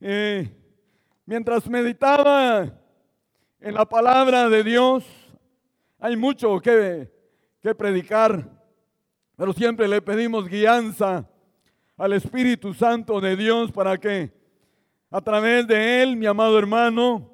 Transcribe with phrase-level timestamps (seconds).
[0.00, 2.72] Mientras meditaba
[3.60, 5.04] en la palabra de Dios,
[5.98, 7.10] hay mucho que,
[7.60, 8.48] que predicar,
[9.36, 11.28] pero siempre le pedimos guianza
[11.96, 14.32] al Espíritu Santo de Dios para que
[15.10, 17.32] a través de Él, mi amado hermano,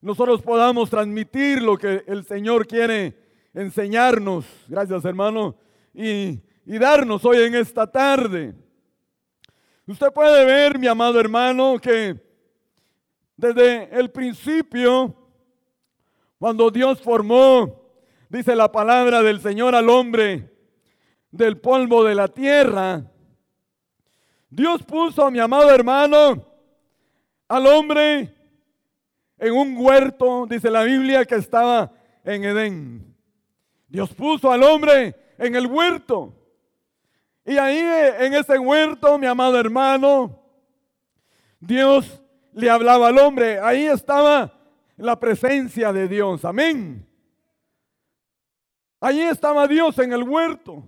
[0.00, 3.16] nosotros podamos transmitir lo que el Señor quiere
[3.54, 4.46] enseñarnos.
[4.66, 5.56] Gracias hermano.
[5.92, 8.54] Y, y darnos hoy en esta tarde.
[9.90, 12.14] Usted puede ver, mi amado hermano, que
[13.36, 15.12] desde el principio,
[16.38, 17.90] cuando Dios formó,
[18.28, 20.48] dice la palabra del Señor al hombre,
[21.32, 23.02] del polvo de la tierra,
[24.48, 26.46] Dios puso, mi amado hermano,
[27.48, 28.32] al hombre
[29.38, 31.90] en un huerto, dice la Biblia, que estaba
[32.22, 33.16] en Edén.
[33.88, 36.39] Dios puso al hombre en el huerto.
[37.44, 37.78] Y ahí
[38.18, 40.40] en ese huerto, mi amado hermano,
[41.58, 42.22] Dios
[42.52, 43.58] le hablaba al hombre.
[43.60, 44.52] Ahí estaba
[44.96, 46.44] la presencia de Dios.
[46.44, 47.06] Amén.
[49.00, 50.84] Ahí estaba Dios en el huerto.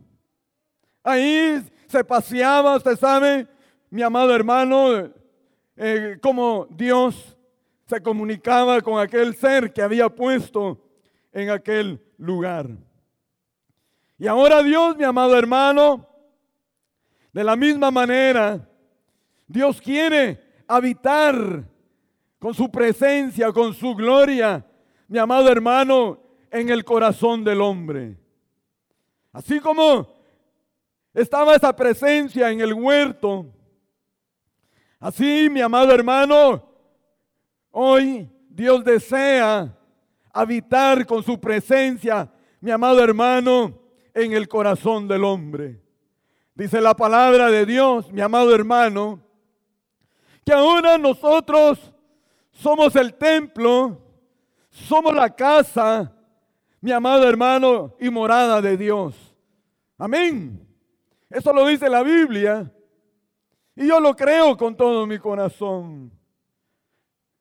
[1.03, 3.49] Ahí se paseaba, usted sabe,
[3.91, 5.11] mi amado hermano,
[5.77, 7.37] eh, como Dios
[7.87, 10.79] se comunicaba con aquel ser que había puesto
[11.33, 12.69] en aquel lugar.
[14.19, 16.07] Y ahora Dios, mi amado hermano,
[17.33, 18.69] de la misma manera,
[19.47, 21.65] Dios quiere habitar
[22.39, 24.65] con su presencia, con su gloria,
[25.09, 28.17] mi amado hermano, en el corazón del hombre.
[29.33, 30.09] Así como
[31.15, 33.47] estaba esa presencia en el huerto,
[35.01, 36.69] así, mi amado hermano,
[37.71, 39.75] hoy Dios desea
[40.33, 42.31] habitar con su presencia,
[42.61, 43.79] mi amado hermano,
[44.15, 45.82] en el corazón del hombre.
[46.55, 49.21] Dice la palabra de Dios, mi amado hermano,
[50.45, 51.93] que ahora nosotros
[52.51, 53.99] somos el templo,
[54.69, 56.13] somos la casa,
[56.81, 59.15] mi amado hermano, y morada de Dios.
[59.97, 60.67] Amén.
[61.31, 62.71] Eso lo dice la Biblia.
[63.75, 66.13] Y yo lo creo con todo mi corazón.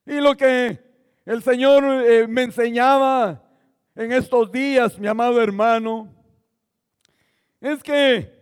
[0.06, 0.80] Y lo que
[1.26, 3.44] el Señor eh, me enseñaba
[3.94, 6.08] en estos días, mi amado hermano,
[7.60, 8.41] es que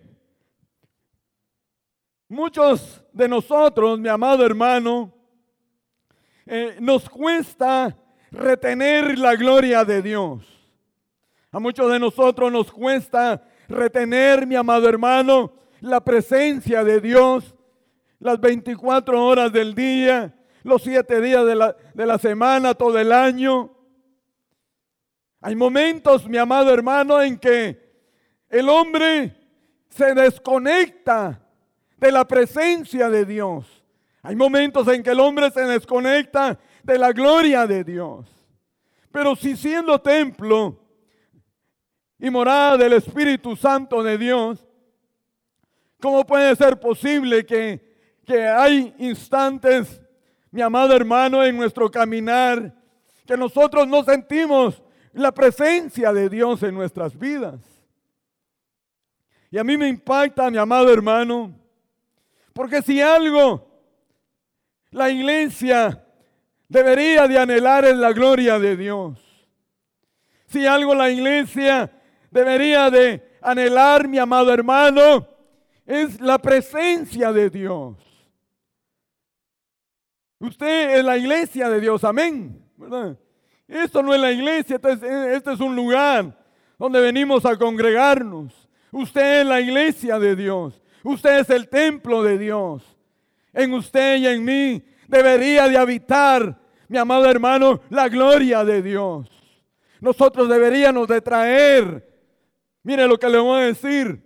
[2.31, 5.11] Muchos de nosotros, mi amado hermano,
[6.45, 7.97] eh, nos cuesta
[8.29, 10.45] retener la gloria de Dios.
[11.51, 17.55] A muchos de nosotros nos cuesta retener, mi amado hermano, la presencia de Dios
[18.19, 23.11] las 24 horas del día, los siete días de la, de la semana, todo el
[23.11, 23.75] año.
[25.41, 27.91] Hay momentos, mi amado hermano, en que
[28.49, 29.35] el hombre
[29.89, 31.48] se desconecta
[31.99, 33.65] de la presencia de Dios.
[34.21, 38.25] Hay momentos en que el hombre se desconecta de la gloria de Dios.
[39.11, 40.79] Pero si siendo templo
[42.17, 44.65] y morada del Espíritu Santo de Dios,
[45.99, 50.01] ¿cómo puede ser posible que, que hay instantes,
[50.51, 52.75] mi amado hermano, en nuestro caminar,
[53.25, 54.81] que nosotros no sentimos
[55.13, 57.59] la presencia de Dios en nuestras vidas?
[59.51, 61.55] Y a mí me impacta, mi amado hermano,
[62.59, 63.71] porque si algo
[64.91, 66.05] la iglesia
[66.67, 69.17] debería de anhelar es la gloria de Dios.
[70.45, 71.89] Si algo la iglesia
[72.29, 75.25] debería de anhelar, mi amado hermano,
[75.85, 77.95] es la presencia de Dios.
[80.39, 82.61] Usted es la iglesia de Dios, amén.
[83.69, 86.37] Esto no es la iglesia, este es, este es un lugar
[86.77, 88.67] donde venimos a congregarnos.
[88.91, 90.81] Usted es la iglesia de Dios.
[91.03, 92.83] Usted es el templo de Dios.
[93.53, 99.27] En usted y en mí debería de habitar, mi amado hermano, la gloria de Dios.
[99.99, 102.07] Nosotros deberíamos de traer,
[102.83, 104.21] mire lo que le voy a decir,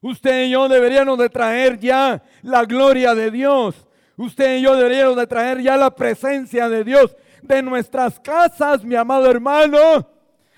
[0.00, 3.86] usted y yo deberíamos de traer ya la gloria de Dios.
[4.16, 8.94] Usted y yo deberíamos de traer ya la presencia de Dios de nuestras casas, mi
[8.94, 10.08] amado hermano,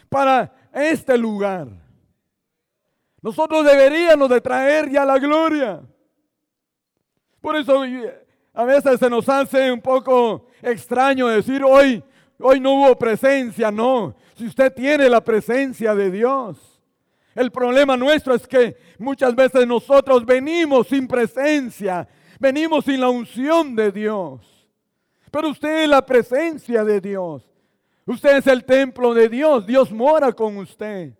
[0.09, 1.84] para este lugar.
[3.25, 5.81] Nosotros deberíamos de traer ya la gloria.
[7.41, 7.83] Por eso
[8.53, 12.05] a veces se nos hace un poco extraño decir hoy,
[12.39, 13.71] hoy no hubo presencia.
[13.71, 16.83] No, si usted tiene la presencia de Dios.
[17.35, 22.07] El problema nuestro es que muchas veces nosotros venimos sin presencia,
[22.39, 24.69] venimos sin la unción de Dios.
[25.31, 27.43] Pero usted es la presencia de Dios.
[28.05, 29.67] Usted es el templo de Dios.
[29.67, 31.15] Dios mora con usted.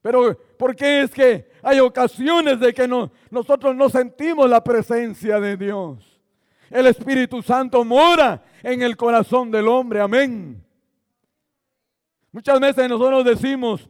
[0.00, 5.40] Pero ¿por qué es que hay ocasiones de que no, nosotros no sentimos la presencia
[5.40, 6.20] de Dios?
[6.70, 10.00] El Espíritu Santo mora en el corazón del hombre.
[10.00, 10.62] Amén.
[12.32, 13.88] Muchas veces nosotros decimos,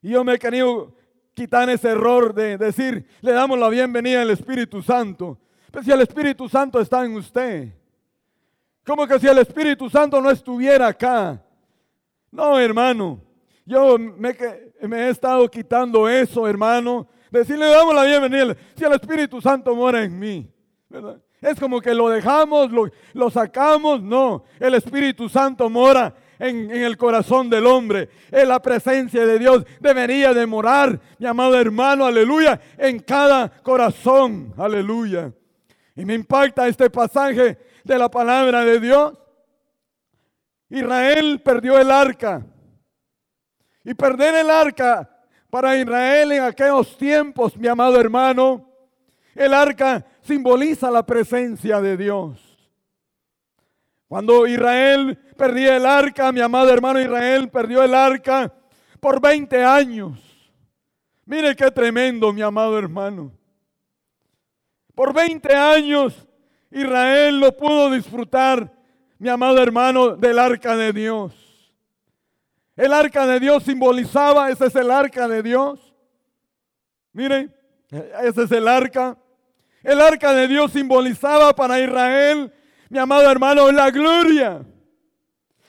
[0.00, 0.94] y yo me he querido
[1.34, 5.38] quitar ese error de decir, le damos la bienvenida al Espíritu Santo.
[5.70, 7.72] Pero si el Espíritu Santo está en usted,
[8.84, 11.42] como que si el Espíritu Santo no estuviera acá.
[12.30, 13.20] No, hermano.
[13.64, 14.36] Yo me,
[14.92, 17.06] he estado quitando eso, hermano.
[17.30, 18.56] Decirle, damos la bienvenida.
[18.76, 20.50] Si el Espíritu Santo mora en mí.
[21.40, 22.70] Es como que lo dejamos,
[23.14, 24.02] lo, sacamos.
[24.02, 28.10] No, el Espíritu Santo mora en, en, el corazón del hombre.
[28.30, 34.52] En la presencia de Dios debería de morar, mi amado hermano, aleluya, en cada corazón.
[34.56, 35.32] Aleluya.
[35.94, 39.12] Y me impacta este pasaje de la palabra de Dios.
[40.68, 42.46] Israel perdió el arca.
[43.84, 45.08] Y perder el arca
[45.50, 48.68] para Israel en aquellos tiempos, mi amado hermano,
[49.34, 52.38] el arca simboliza la presencia de Dios.
[54.08, 58.52] Cuando Israel perdía el arca, mi amado hermano Israel perdió el arca
[59.00, 60.20] por 20 años.
[61.24, 63.32] Mire qué tremendo, mi amado hermano.
[64.94, 66.28] Por 20 años
[66.70, 68.70] Israel no pudo disfrutar,
[69.18, 71.41] mi amado hermano, del arca de Dios.
[72.76, 75.92] El arca de Dios simbolizaba, ese es el arca de Dios.
[77.12, 77.54] Miren,
[78.22, 79.16] ese es el arca.
[79.82, 82.52] El arca de Dios simbolizaba para Israel,
[82.88, 84.64] mi amado hermano, la gloria.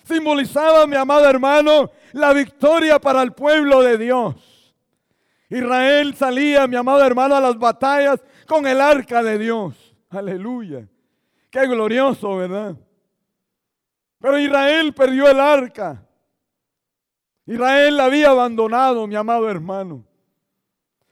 [0.04, 4.36] Simbolizaba, mi amado hermano, la victoria para el pueblo de Dios.
[5.50, 9.96] Israel salía, mi amado hermano, a las batallas con el arca de Dios.
[10.10, 10.88] Aleluya.
[11.50, 12.76] Qué glorioso, ¿verdad?
[14.20, 16.03] Pero Israel perdió el arca.
[17.46, 20.04] Israel había abandonado, mi amado hermano.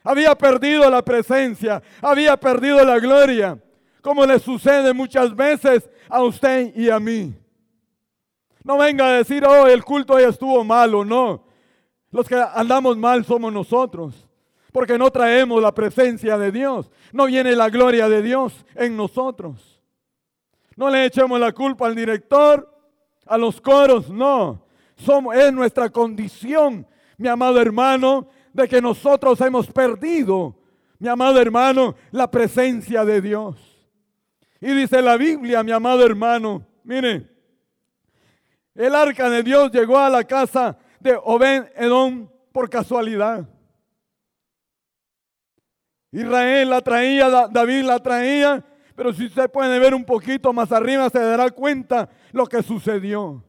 [0.04, 3.62] Había perdido la presencia, había perdido la gloria,
[4.02, 7.36] como le sucede muchas veces a usted y a mí.
[8.64, 11.44] No venga a decir, oh, el culto ya estuvo malo, no.
[12.12, 14.28] Los que andamos mal somos nosotros,
[14.72, 19.82] porque no traemos la presencia de Dios, no viene la gloria de Dios en nosotros.
[20.76, 22.68] No le echemos la culpa al director,
[23.26, 24.64] a los coros, no.
[25.34, 26.86] Es nuestra condición,
[27.18, 30.56] mi amado hermano, de que nosotros hemos perdido,
[31.00, 33.56] mi amado hermano, la presencia de Dios.
[34.60, 37.28] Y dice la Biblia, mi amado hermano, mire,
[38.76, 43.50] el arca de Dios llegó a la casa de Obed Edom por casualidad.
[46.12, 48.64] Israel la traía, David la traía,
[48.96, 53.44] pero si usted puede ver un poquito más arriba, se dará cuenta lo que sucedió.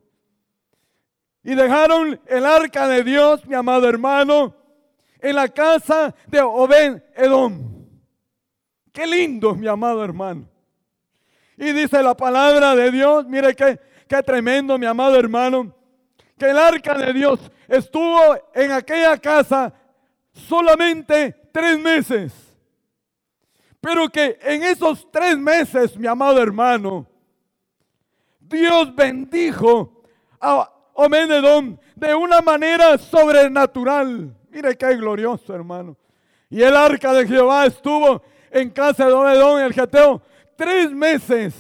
[1.45, 4.55] Y dejaron el arca de Dios, mi amado hermano,
[5.21, 7.87] en la casa de Obed Edom.
[8.93, 10.49] Qué lindo, mi amado hermano.
[11.57, 15.75] Y dice la palabra de Dios, mire qué, qué tremendo, mi amado hermano,
[16.39, 18.21] que el arca de Dios estuvo
[18.55, 19.73] en aquella casa
[20.33, 22.33] solamente tres meses.
[23.81, 27.07] Pero que en esos tres meses, mi amado hermano,
[28.39, 30.03] Dios bendijo
[30.41, 30.71] a
[31.05, 34.37] Obededón de una manera sobrenatural.
[34.51, 35.97] Mire qué glorioso, hermano.
[36.51, 40.23] Y el arca de Jehová estuvo en casa de Obededón, el Geteo,
[40.57, 41.55] tres meses.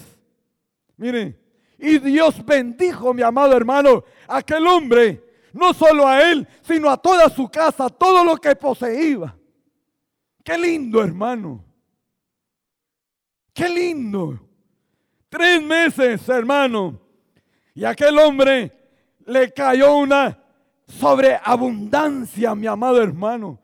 [0.96, 1.38] Mire,
[1.78, 7.28] y Dios bendijo, mi amado hermano, aquel hombre, no solo a él, sino a toda
[7.28, 9.34] su casa, todo lo que poseía.
[10.44, 11.64] Qué lindo, hermano.
[13.52, 14.40] Qué lindo.
[15.28, 17.00] Tres meses, hermano.
[17.74, 18.81] Y aquel hombre
[19.26, 20.38] le cayó una
[20.86, 23.58] sobreabundancia, mi amado hermano.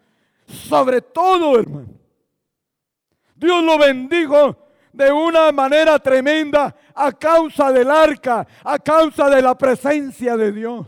[0.47, 1.89] Sobre todo, hermano.
[3.35, 4.57] Dios lo bendijo
[4.93, 10.87] de una manera tremenda a causa del arca, a causa de la presencia de Dios.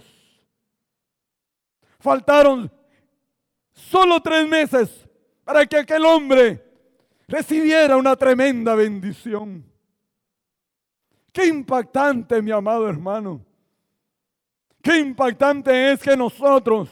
[2.00, 2.72] Faltaron
[3.72, 5.06] solo tres meses
[5.44, 6.64] para que aquel hombre
[7.28, 9.64] recibiera una tremenda bendición.
[11.32, 13.44] Qué impactante, mi amado hermano.
[14.82, 16.88] Qué impactante es que nosotros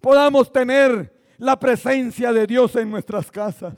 [0.00, 3.74] podamos tener la presencia de Dios en nuestras casas.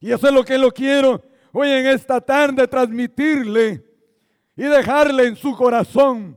[0.00, 3.84] Y eso es lo que lo quiero hoy en esta tarde transmitirle
[4.56, 6.36] y dejarle en su corazón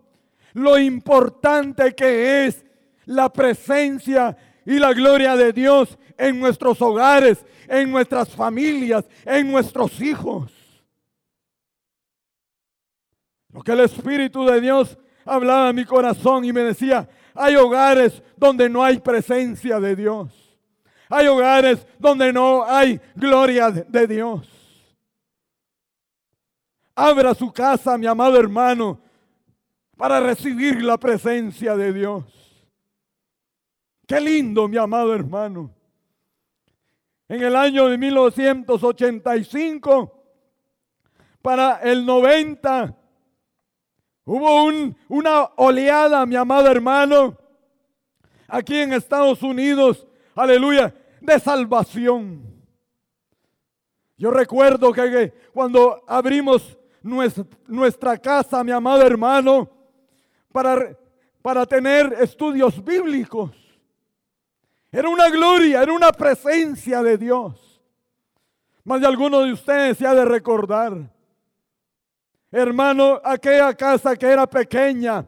[0.53, 2.65] lo importante que es
[3.05, 10.00] la presencia y la gloria de Dios en nuestros hogares, en nuestras familias, en nuestros
[10.01, 10.51] hijos.
[13.51, 14.97] Lo que el Espíritu de Dios
[15.27, 20.34] hablaba mi corazón y me decía, hay hogares donde no hay presencia de Dios.
[21.10, 24.53] Hay hogares donde no hay gloria de Dios.
[26.96, 29.00] abra su casa, mi amado hermano,
[29.96, 32.24] para recibir la presencia de Dios.
[34.07, 35.69] Qué lindo, mi amado hermano.
[37.29, 40.12] En el año de 1985,
[41.41, 42.96] para el 90,
[44.27, 44.65] hubo
[45.07, 47.38] una oleada, mi amado hermano,
[48.48, 50.05] aquí en Estados Unidos,
[50.36, 52.43] aleluya, de salvación.
[54.17, 59.69] Yo recuerdo que cuando abrimos nuestra, casa, mi amado hermano,
[60.51, 60.98] para,
[61.41, 63.51] para tener estudios bíblicos,
[64.91, 67.81] era una gloria, era una presencia de Dios.
[68.84, 71.16] Más de alguno de ustedes se ha de recordar.
[72.51, 75.27] Hermano, aquella casa que era pequeña,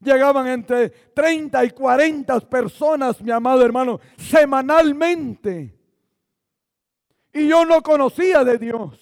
[0.00, 5.74] llegaban entre 30 y 40 personas, mi amado hermano, semanalmente.
[7.32, 8.98] Y yo no conocía de Dios.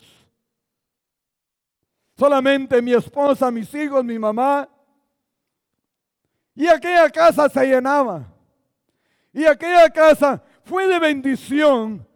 [2.16, 4.68] Solamente mi esposa, mis hijos, mi mamá.
[6.54, 8.26] Y aquella casa se llenaba.
[9.32, 12.06] Y aquella casa fue de bendición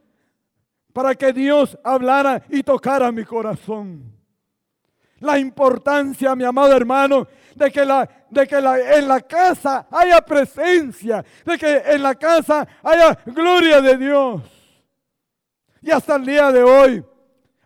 [0.92, 4.19] para que Dios hablara y tocara mi corazón.
[5.20, 10.20] La importancia, mi amado hermano, de que, la, de que la, en la casa haya
[10.20, 14.42] presencia, de que en la casa haya gloria de Dios.
[15.82, 17.04] Y hasta el día de hoy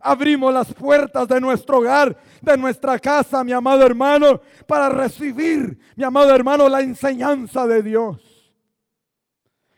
[0.01, 6.05] abrimos las puertas de nuestro hogar, de nuestra casa, mi amado hermano, para recibir, mi
[6.05, 8.35] amado hermano, la enseñanza de Dios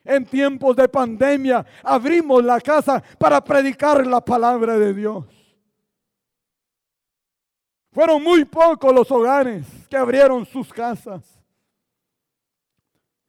[0.06, 5.24] en tiempos de pandemia abrimos la casa para predicar la palabra de Dios.
[7.96, 11.22] Fueron muy pocos los hogares que abrieron sus casas.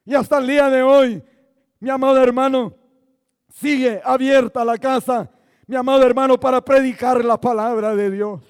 [0.03, 1.23] Y hasta el día de hoy,
[1.79, 2.75] mi amado hermano,
[3.47, 5.31] sigue abierta la casa,
[5.67, 8.41] mi amado hermano, para predicar la palabra de Dios.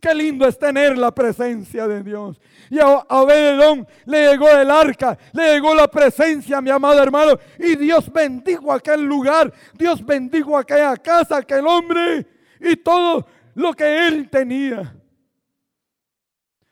[0.00, 2.40] Qué lindo es tener la presencia de Dios.
[2.68, 7.38] Y a Obededón le llegó el arca, le llegó la presencia, mi amado hermano.
[7.60, 12.26] Y Dios bendijo aquel lugar, Dios bendijo aquella casa, aquel hombre
[12.58, 14.97] y todo lo que él tenía.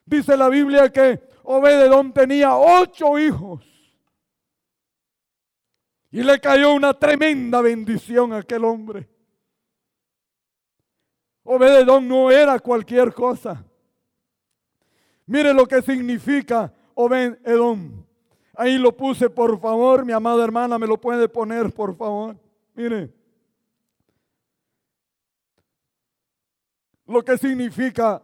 [0.07, 3.65] Dice la Biblia que Obededón tenía ocho hijos.
[6.13, 9.09] Y le cayó una tremenda bendición a aquel hombre.
[11.43, 13.65] Obededón no era cualquier cosa.
[15.27, 18.07] Mire lo que significa Obededón.
[18.55, 22.37] Ahí lo puse, por favor, mi amada hermana, me lo puede poner, por favor.
[22.75, 23.13] Mire.
[27.07, 28.23] Lo que significa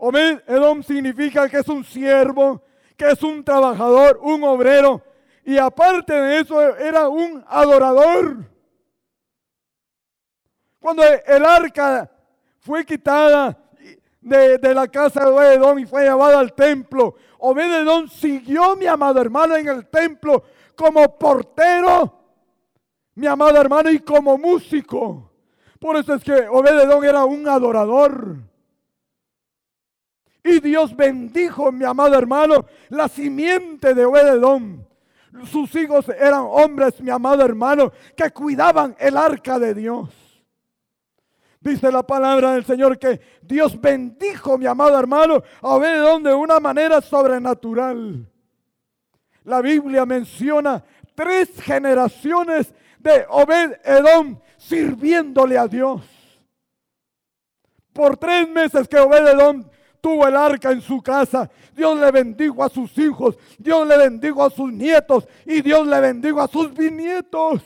[0.00, 0.40] Obed-Edom.
[0.46, 2.62] Obed-Edom significa que es un siervo,
[2.96, 5.02] que es un trabajador, un obrero.
[5.44, 8.50] Y aparte de eso, era un adorador.
[10.80, 12.10] Cuando el arca
[12.58, 13.56] fue quitada
[14.20, 19.56] de, la casa de Obededón y fue llevada al templo, Obededón siguió, mi amado hermano,
[19.56, 22.18] en el templo como portero,
[23.14, 25.30] mi amado hermano, y como músico.
[25.78, 28.49] Por eso es que Obededón era un adorador.
[30.42, 34.86] Y Dios bendijo, mi amado hermano, la simiente de Obededón.
[35.44, 40.08] Sus hijos eran hombres, mi amado hermano, que cuidaban el arca de Dios.
[41.60, 46.58] Dice la palabra del Señor que Dios bendijo, mi amado hermano, a Obededón de una
[46.58, 48.26] manera sobrenatural.
[49.44, 50.82] La Biblia menciona
[51.14, 56.02] tres generaciones de Obed-Edom sirviéndole a Dios.
[57.92, 59.68] Por tres meses que Obed-Edom
[60.00, 64.44] tuvo el arca en su casa, Dios le bendijo a sus hijos, Dios le bendijo
[64.44, 67.62] a sus nietos y Dios le bendijo a sus bisnietos.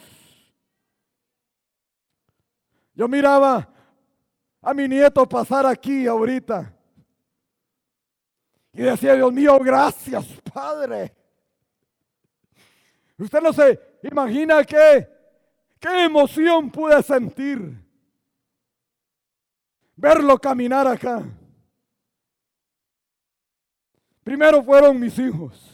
[2.95, 3.69] Yo miraba
[4.63, 6.73] a mi nieto pasar aquí ahorita.
[8.73, 11.15] Y decía, Dios mío, gracias, Padre.
[13.19, 15.09] Usted no se imagina qué,
[15.79, 17.85] qué emoción pude sentir
[19.97, 21.23] verlo caminar acá.
[24.25, 25.71] Primero fueron mis hijos.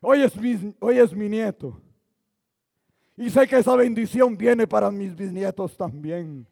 [0.00, 1.78] Hoy es mi, hoy es mi nieto.
[3.16, 6.46] Y sé que esa bendición viene para mis bisnietos también.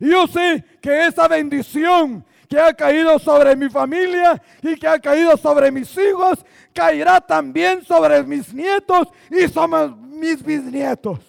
[0.00, 4.98] Y yo sé que esa bendición que ha caído sobre mi familia y que ha
[4.98, 6.44] caído sobre mis hijos,
[6.74, 11.20] caerá también sobre mis nietos y sobre mis bisnietos.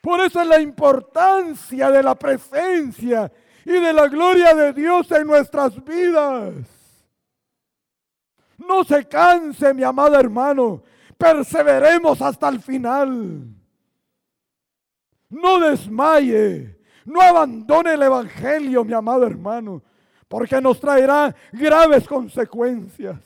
[0.00, 3.30] Por eso es la importancia de la presencia
[3.68, 6.54] y de la gloria de Dios en nuestras vidas.
[8.56, 10.82] No se canse, mi amado hermano.
[11.18, 13.54] Perseveremos hasta el final.
[15.28, 19.82] no desmaye, no abandone el Evangelio, mi amado hermano,
[20.26, 23.20] porque nos traerá graves consecuencias.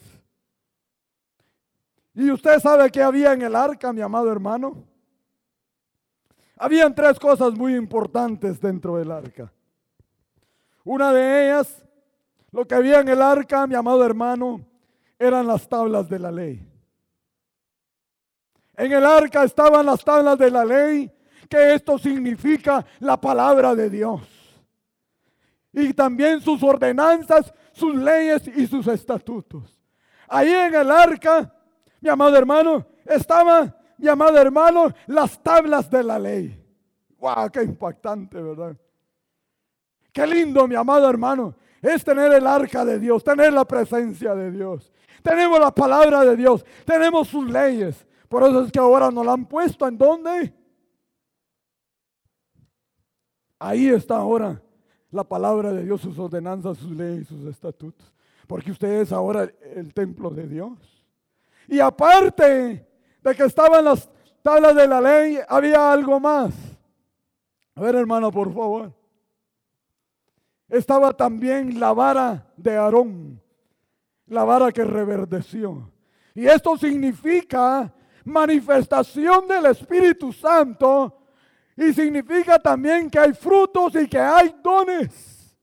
[2.14, 4.84] ¿Y usted sabe qué había en el arca, mi amado hermano?
[6.56, 9.52] Habían tres cosas muy importantes dentro del arca.
[10.84, 11.84] Una de ellas,
[12.50, 14.60] lo que había en el arca, mi amado hermano,
[15.18, 16.68] eran las tablas de la ley.
[18.76, 21.12] En el arca estaban las tablas de la ley,
[21.48, 24.22] que esto significa la palabra de Dios.
[25.72, 29.78] Y también sus ordenanzas, sus leyes y sus estatutos.
[30.28, 31.54] Ahí en el arca,
[32.00, 36.58] mi amado hermano, estaban, mi amado hermano, las tablas de la ley.
[37.18, 37.50] ¡Wow!
[37.52, 38.76] ¡Qué impactante, verdad!
[40.12, 44.50] Qué lindo, mi amado hermano, es tener el arca de Dios, tener la presencia de
[44.50, 44.92] Dios.
[45.22, 48.06] Tenemos la palabra de Dios, tenemos sus leyes.
[48.28, 50.54] Por eso es que ahora nos la han puesto en dónde?
[53.58, 54.60] Ahí está ahora
[55.10, 58.12] la palabra de Dios, sus ordenanzas, sus leyes, sus estatutos.
[58.46, 60.78] Porque usted es ahora el templo de Dios.
[61.68, 62.86] Y aparte
[63.22, 64.10] de que estaban las
[64.42, 66.52] tablas de la ley, había algo más.
[67.74, 68.92] A ver, hermano, por favor.
[70.72, 73.38] Estaba también la vara de Aarón,
[74.28, 75.92] la vara que reverdeció.
[76.34, 77.92] Y esto significa
[78.24, 81.26] manifestación del Espíritu Santo
[81.76, 85.54] y significa también que hay frutos y que hay dones.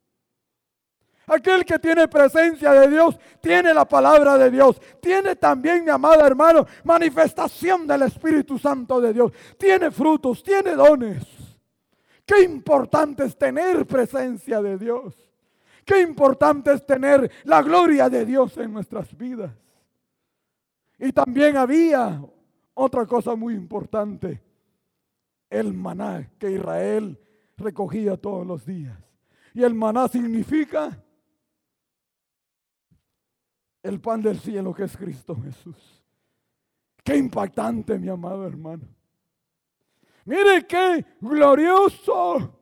[1.26, 4.80] Aquel que tiene presencia de Dios tiene la palabra de Dios.
[5.02, 9.32] Tiene también, mi amado hermano, manifestación del Espíritu Santo de Dios.
[9.58, 11.39] Tiene frutos, tiene dones.
[12.30, 15.16] Qué importante es tener presencia de Dios.
[15.84, 19.52] Qué importante es tener la gloria de Dios en nuestras vidas.
[21.00, 22.24] Y también había
[22.76, 24.44] otra cosa muy importante,
[25.50, 27.20] el maná que Israel
[27.58, 29.00] recogía todos los días.
[29.56, 31.04] Y el maná significa
[33.82, 36.04] el pan del cielo que es Cristo Jesús.
[37.04, 38.99] Qué impactante, mi amado hermano.
[40.26, 42.56] Mire qué glorioso.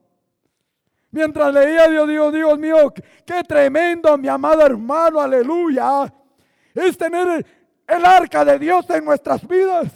[1.11, 2.93] Mientras leía Dios, Dios, Dios mío,
[3.25, 6.13] qué tremendo, mi amado hermano, aleluya.
[6.73, 7.45] Es tener
[7.87, 9.91] el arca de Dios en nuestras vidas.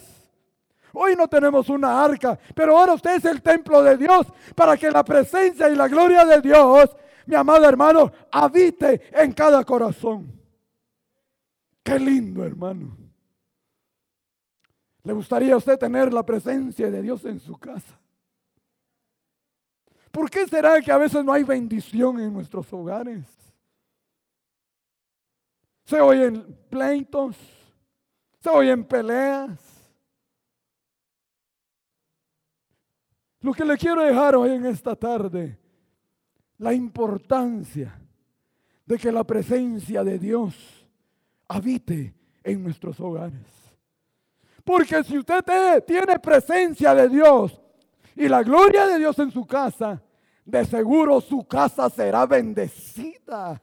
[0.94, 4.92] Hoy no tenemos una arca, pero ahora usted es el templo de Dios para que
[4.92, 6.90] la presencia y la gloria de Dios,
[7.26, 10.32] mi amado hermano, habite en cada corazón.
[11.84, 13.01] Qué lindo, hermano.
[15.04, 18.00] ¿Le gustaría a usted tener la presencia de Dios en su casa?
[20.12, 23.26] ¿Por qué será que a veces no hay bendición en nuestros hogares?
[25.86, 27.36] Se oyen pleitos,
[28.40, 29.72] se oyen peleas,
[33.42, 35.58] Lo que le quiero dejar hoy en esta tarde,
[36.60, 38.00] la importancia
[38.86, 40.88] de que la presencia de Dios
[41.48, 43.61] habite en nuestros hogares.
[44.64, 45.44] Porque si usted
[45.86, 47.60] tiene presencia de Dios
[48.16, 50.02] y la gloria de Dios en su casa,
[50.46, 53.62] de seguro su casa será bendecida.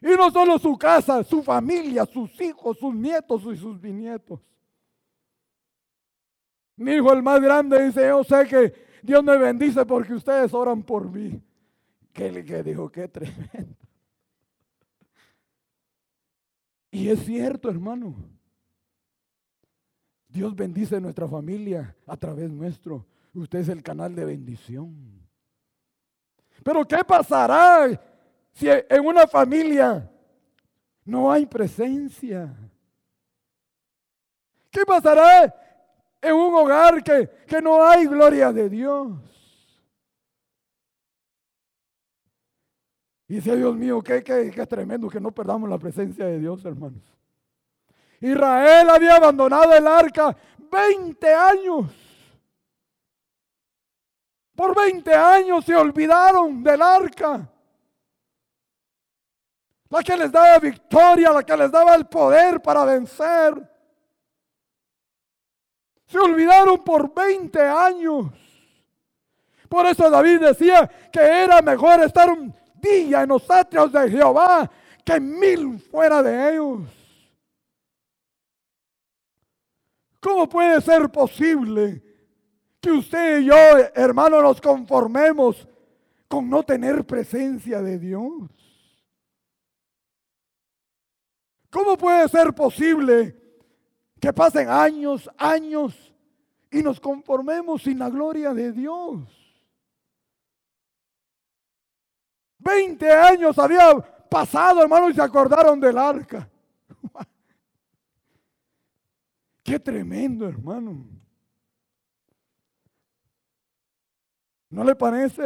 [0.00, 4.40] Y no solo su casa, su familia, sus hijos, sus nietos y sus bisnietos.
[6.76, 10.82] Mi hijo el más grande dice, yo sé que Dios me bendice porque ustedes oran
[10.82, 11.40] por mí.
[12.12, 13.76] Que le dijo, qué tremendo.
[16.90, 18.14] Y es cierto, hermano.
[20.36, 23.06] Dios bendice nuestra familia a través nuestro.
[23.32, 24.94] Usted es el canal de bendición.
[26.62, 27.98] Pero ¿qué pasará
[28.52, 30.10] si en una familia
[31.06, 32.54] no hay presencia?
[34.70, 35.54] ¿Qué pasará
[36.20, 39.18] en un hogar que, no hay gloria de Dios.
[43.26, 46.62] Y dice, Dios mío, qué, qué, qué tremendo que no perdamos la presencia de Dios,
[46.66, 47.15] hermanos.
[48.20, 50.36] Israel había abandonado el arca
[50.70, 51.86] 20 años.
[54.54, 57.48] Por 20 años se olvidaron del arca.
[59.88, 63.54] La que les daba victoria, la que les daba el poder para vencer.
[66.06, 68.26] Se olvidaron por 20 años.
[69.68, 74.70] Por eso David decía que era mejor estar un día en los atrios de Jehová
[75.04, 76.95] que mil fuera de ellos.
[80.26, 82.02] ¿Cómo puede ser posible
[82.80, 83.54] que usted y yo,
[83.94, 85.68] hermano, nos conformemos
[86.26, 88.50] con no tener presencia de Dios?
[91.70, 93.36] ¿Cómo puede ser posible
[94.20, 96.12] que pasen años, años
[96.72, 99.20] y nos conformemos sin la gloria de Dios.
[102.58, 103.94] Veinte años había
[104.28, 106.50] pasado, hermano, y se acordaron del arca.
[109.66, 111.04] Qué tremendo, hermano.
[114.70, 115.42] ¿No le parece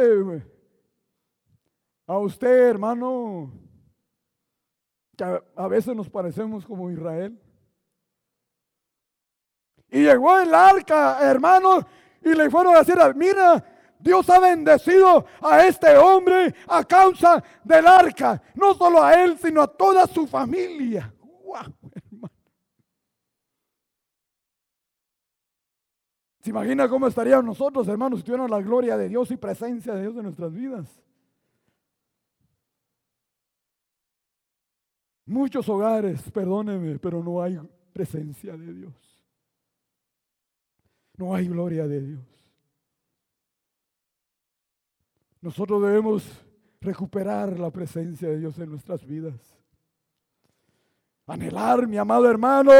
[2.05, 3.51] a usted, hermano,
[5.17, 7.41] que a veces nos parecemos como Israel?
[9.89, 11.79] Y llegó el arca, hermano,
[12.23, 13.65] y le fueron a decir, mira,
[13.97, 18.39] Dios ha bendecido a este hombre a causa del arca.
[18.53, 21.11] No solo a él, sino a toda su familia.
[26.41, 30.01] ¿Se imagina cómo estaríamos nosotros, hermanos, si tuviéramos la gloria de Dios y presencia de
[30.01, 30.99] Dios en nuestras vidas?
[35.27, 37.59] Muchos hogares, perdóneme, pero no hay
[37.93, 38.93] presencia de Dios.
[41.15, 42.25] No hay gloria de Dios.
[45.41, 46.43] Nosotros debemos
[46.81, 49.35] recuperar la presencia de Dios en nuestras vidas.
[51.27, 52.71] Anhelar, mi amado hermano,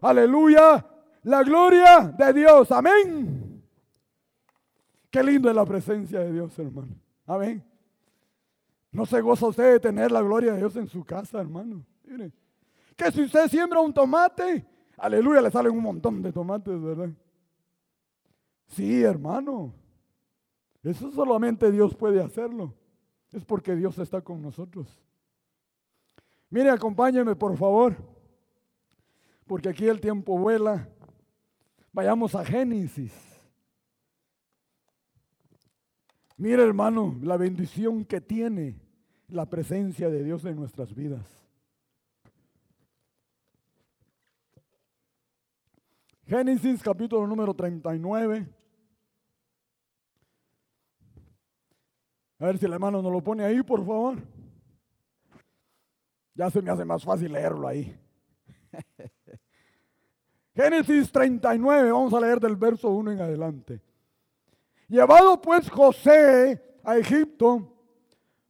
[0.00, 0.86] aleluya,
[1.22, 2.70] la gloria de Dios.
[2.72, 3.62] Amén.
[5.10, 6.94] Qué lindo es la presencia de Dios, hermano.
[7.26, 7.62] Amén.
[8.90, 11.84] ¿No se goza usted de tener la gloria de Dios en su casa, hermano?
[12.04, 12.32] Mire,
[12.96, 17.10] que si usted siembra un tomate, aleluya, le salen un montón de tomates, ¿verdad?
[18.68, 19.72] Sí, hermano.
[20.82, 22.74] Eso solamente Dios puede hacerlo.
[23.30, 24.88] Es porque Dios está con nosotros.
[26.50, 27.96] Mire, acompáñeme, por favor.
[29.46, 30.88] Porque aquí el tiempo vuela.
[31.92, 33.12] Vayamos a Génesis.
[36.38, 38.80] Mire, hermano, la bendición que tiene
[39.28, 41.26] la presencia de Dios en nuestras vidas.
[46.26, 48.48] Génesis capítulo número 39.
[52.38, 54.16] A ver si el hermano nos lo pone ahí, por favor.
[56.34, 57.94] Ya se me hace más fácil leerlo ahí.
[60.54, 63.80] Génesis 39, vamos a leer del verso 1 en adelante.
[64.86, 67.72] Llevado pues José a Egipto,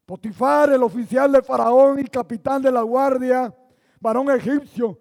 [0.04, 3.54] Potifar, el oficial de Faraón y capitán de la guardia,
[4.00, 4.98] varón egipcio,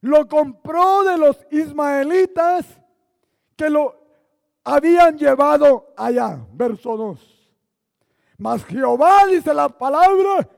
[0.00, 2.66] lo compró de los ismaelitas
[3.54, 3.94] que lo
[4.64, 6.44] habían llevado allá.
[6.52, 7.48] Verso 2.
[8.38, 10.48] Mas Jehová, dice la palabra,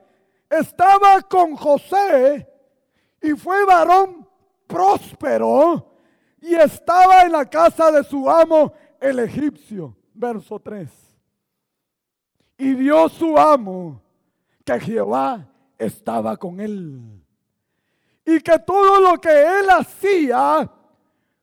[0.49, 2.49] estaba con José
[3.21, 4.28] y fue varón
[4.69, 5.99] próspero
[6.41, 9.97] y estaba en la casa de su amo el egipcio.
[10.15, 10.89] Verso 3.
[12.59, 14.03] Y vio su amo
[14.65, 17.23] que Jehová estaba con él.
[18.25, 20.71] Y que todo lo que él hacía,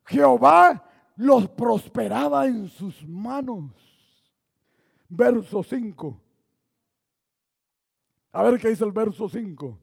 [0.05, 0.83] Jehová
[1.15, 3.71] los prosperaba en sus manos.
[5.07, 6.21] Verso 5.
[8.33, 9.79] A ver qué dice el verso 5.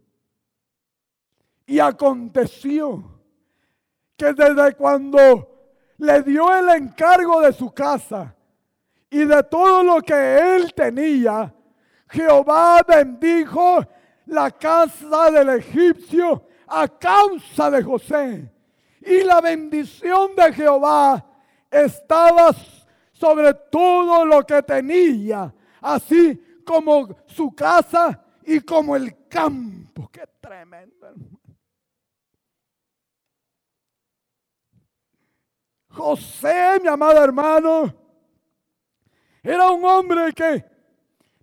[1.66, 3.21] Y aconteció
[4.22, 5.48] que desde cuando
[5.98, 8.32] le dio el encargo de su casa
[9.10, 11.52] y de todo lo que él tenía,
[12.08, 13.84] Jehová bendijo
[14.26, 18.48] la casa del egipcio a causa de José.
[19.00, 21.26] Y la bendición de Jehová
[21.68, 22.52] estaba
[23.10, 30.08] sobre todo lo que tenía, así como su casa y como el campo.
[30.12, 31.12] Qué tremendo,
[35.92, 37.94] José, mi amado hermano,
[39.42, 40.64] era un hombre que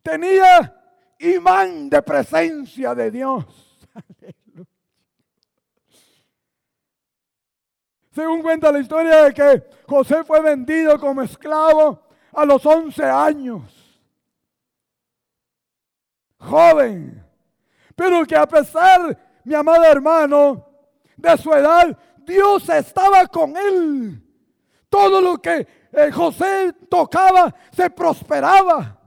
[0.02, 0.76] tenía
[1.20, 3.46] imán de presencia de Dios.
[8.12, 12.02] Según cuenta la historia de que José fue vendido como esclavo
[12.34, 13.62] a los 11 años.
[16.40, 17.24] Joven.
[17.96, 20.66] Pero que a pesar, mi amado hermano,
[21.16, 24.29] de su edad, Dios estaba con él.
[24.90, 28.98] Todo lo que eh, José tocaba se prosperaba.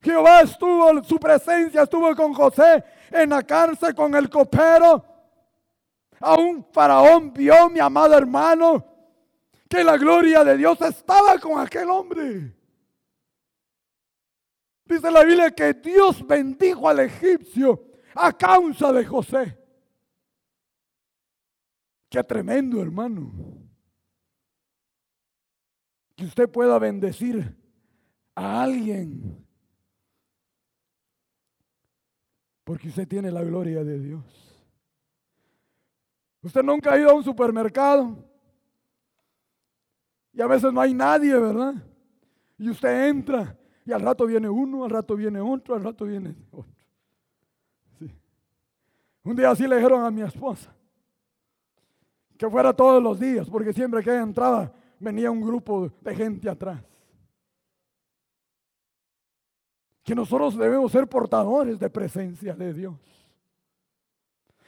[0.00, 5.04] Jehová estuvo, su presencia estuvo con José en la cárcel con el copero.
[6.20, 8.84] A un faraón vio, mi amado hermano,
[9.68, 12.54] que la gloria de Dios estaba con aquel hombre.
[14.84, 17.82] Dice la Biblia que Dios bendijo al egipcio
[18.14, 19.61] a causa de José.
[22.12, 23.32] Qué tremendo, hermano.
[26.14, 27.56] Que usted pueda bendecir
[28.34, 29.42] a alguien.
[32.64, 34.22] Porque usted tiene la gloria de Dios.
[36.42, 38.28] Usted nunca ha ido a un supermercado
[40.32, 41.74] Y a veces no hay nadie, ¿verdad?
[42.58, 46.36] Y usted entra y al rato viene uno, al rato viene otro, al rato viene
[46.50, 46.70] otro.
[49.24, 50.76] Un día así le dijeron a mi esposa
[52.42, 56.82] que fuera todos los días, porque siempre que entraba venía un grupo de gente atrás.
[60.02, 62.96] Que nosotros debemos ser portadores de presencia de Dios.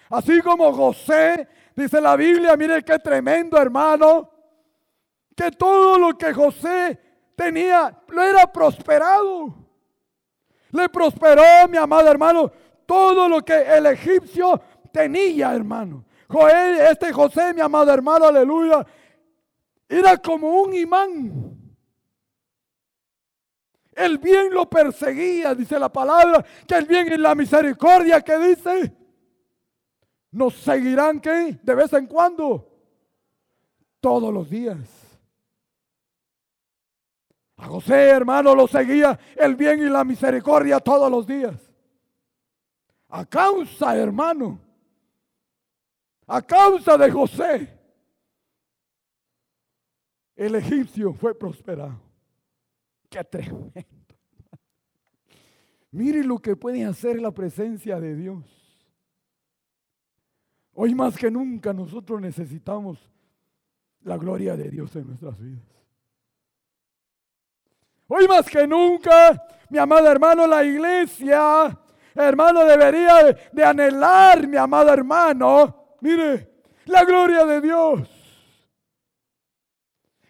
[0.08, 4.30] Así como José, dice la Biblia, mire qué tremendo hermano,
[5.34, 6.96] que todo lo que José
[7.34, 9.52] tenía lo era prosperado.
[10.70, 12.52] Le prosperó, mi amado hermano,
[12.86, 14.60] todo lo que el egipcio
[14.92, 16.04] tenía, hermano.
[16.90, 18.86] Este José, mi amado hermano, aleluya,
[19.88, 21.54] era como un imán.
[23.92, 28.96] El bien lo perseguía, dice la palabra, que el bien y la misericordia que dice,
[30.32, 32.70] nos seguirán que de vez en cuando,
[34.00, 34.78] todos los días.
[37.56, 41.54] A José, hermano, lo seguía el bien y la misericordia todos los días.
[43.08, 44.58] A causa, hermano,
[46.26, 47.80] a causa de José,
[50.36, 52.00] el egipcio fue prosperado.
[53.08, 53.72] Qué tremendo.
[55.92, 58.44] Mire lo que puede hacer la presencia de Dios.
[60.72, 62.98] Hoy más que nunca nosotros necesitamos
[64.00, 65.62] la gloria de Dios en nuestras vidas.
[68.08, 71.78] Hoy más que nunca, mi amado hermano, la iglesia
[72.14, 76.50] hermano, debería de, anhelar, mi amado hermano, mire,
[76.84, 78.08] la gloria de Dios.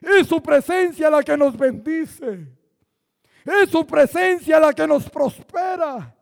[0.01, 2.47] Es su presencia la que nos bendice.
[3.45, 6.15] Es su presencia la que nos prospera.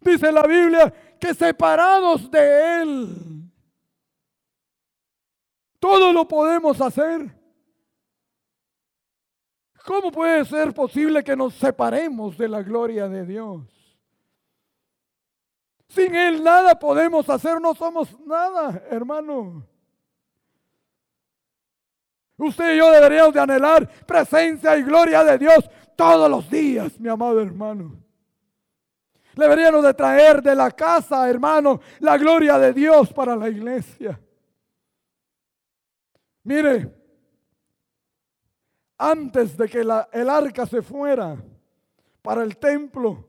[0.00, 3.08] Dice la Biblia que separados de Él,
[5.78, 7.36] todo lo podemos hacer.
[9.84, 13.77] ¿Cómo puede ser posible que nos separemos de la gloria de Dios?
[15.88, 19.66] Sin Él nada podemos hacer, no somos nada, hermano.
[22.36, 27.08] Usted y yo deberíamos de anhelar presencia y gloria de Dios todos los días, mi
[27.08, 28.00] amado hermano.
[29.34, 34.20] Deberíamos de traer de la casa, hermano, la gloria de Dios para la iglesia.
[36.42, 36.94] Mire,
[38.98, 41.36] antes de que el arca se fuera
[42.20, 43.27] para el templo,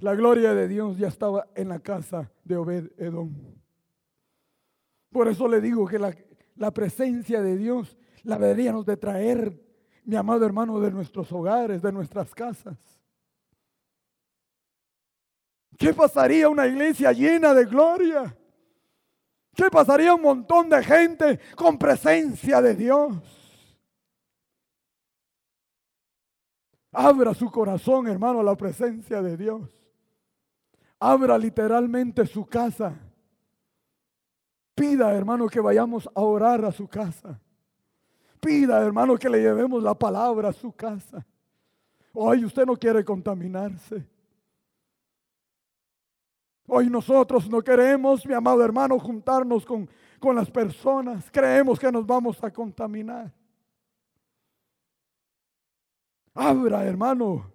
[0.00, 3.34] la gloria de Dios ya estaba en la casa de Obed Edom.
[5.10, 9.60] Por eso le digo que la, presencia de Dios la deberíamos de traer,
[10.04, 12.76] mi amado hermano, de nuestros hogares, de nuestras casas.
[15.76, 18.36] ¿Qué pasaría una iglesia llena de gloria?
[19.54, 23.16] ¿Qué pasaría un montón de gente con presencia de Dios?
[26.92, 29.77] Abra su corazón, hermano, a la presencia de Dios.
[31.00, 32.94] Abra literalmente su casa.
[34.74, 37.40] Pida, hermano, que vayamos a orar a su casa.
[38.40, 41.24] Pida, hermano, que le llevemos la palabra a su casa.
[42.12, 44.06] Hoy usted no quiere contaminarse.
[46.66, 49.88] Hoy nosotros no queremos, mi amado hermano, juntarnos con,
[50.20, 51.30] con las personas.
[51.30, 53.32] Creemos que nos vamos a contaminar.
[56.34, 57.50] Abra, hermano,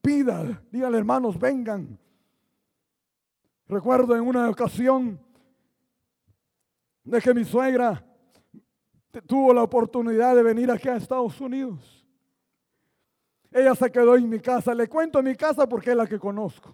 [0.00, 1.98] pida, dígale, hermanos, vengan.
[3.74, 5.18] Recuerdo en una ocasión
[7.02, 8.06] de que mi suegra
[9.26, 12.06] tuvo la oportunidad de venir aquí a Estados Unidos.
[13.50, 14.72] Ella se quedó en mi casa.
[14.76, 16.72] Le cuento en mi casa porque es la que conozco.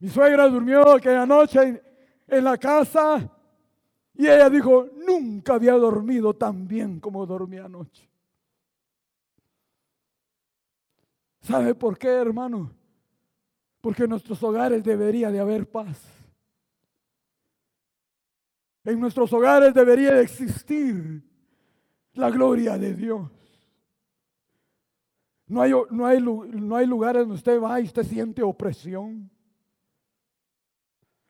[0.00, 1.80] Mi suegra durmió aquella noche
[2.26, 3.30] en, la casa
[4.14, 8.10] y ella dijo, nunca había dormido tan bien como dormí anoche.
[11.40, 12.83] ¿Sabe por qué, hermano?
[13.84, 16.02] Porque en nuestros hogares debería de haber paz.
[18.82, 21.22] En nuestros hogares debería de existir
[22.14, 23.30] la gloria de Dios.
[25.46, 29.30] No hay, no hay, no hay lugares donde usted va y usted siente opresión.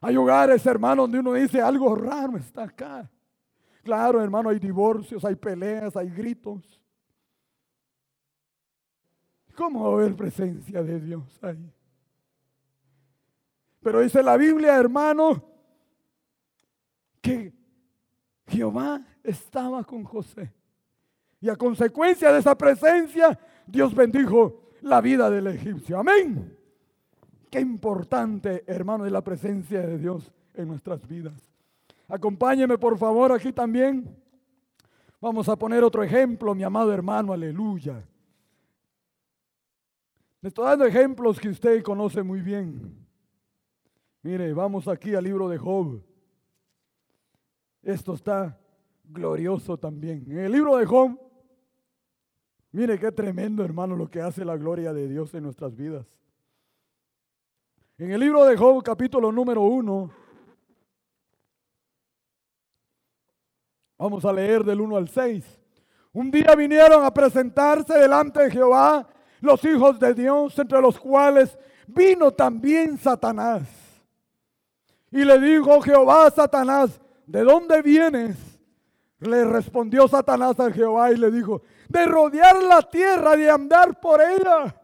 [0.01, 3.11] Hay hogares, hermano, donde uno dice algo raro está acá.
[3.83, 6.81] Claro, hermano, hay divorcios, hay peleas, hay gritos.
[9.57, 11.75] ¿Cómo va a haber presencia de Dios ahí?
[13.85, 15.44] Pero dice la Biblia, hermano,
[17.20, 17.53] que
[18.47, 20.51] Jehová estaba con José.
[21.38, 25.99] Y a consecuencia de esa presencia, Dios bendijo la vida del egipcio.
[25.99, 26.57] Amén.
[27.51, 31.38] Qué importante, hermano, es la presencia de Dios en nuestras vidas.
[32.09, 34.16] Acompáñeme por favor aquí también.
[35.20, 38.03] Vamos a poner otro ejemplo, mi amado hermano, aleluya.
[40.40, 43.04] Le estoy dando ejemplos que usted conoce muy bien.
[44.25, 46.03] Mire, vamos aquí al libro de Job.
[47.83, 48.59] Esto está
[49.05, 50.25] glorioso también.
[50.27, 51.21] En el libro de Job,
[52.73, 56.07] mire qué tremendo hermano lo que hace la gloria de Dios en nuestras vidas.
[57.99, 60.11] En el libro de Job, capítulo número uno,
[63.99, 65.45] vamos a leer del 1 al 6.
[66.15, 69.07] Un día vinieron a presentarse delante de Jehová
[69.43, 73.84] los hijos de Dios, entre los cuales vino también Satanás.
[75.14, 78.37] Y le dijo Jehová a Satanás, ¿de dónde vienes?
[79.20, 84.20] Le respondió Satanás a Jehová y le dijo, de rodear la tierra, de andar por
[84.20, 84.74] ella.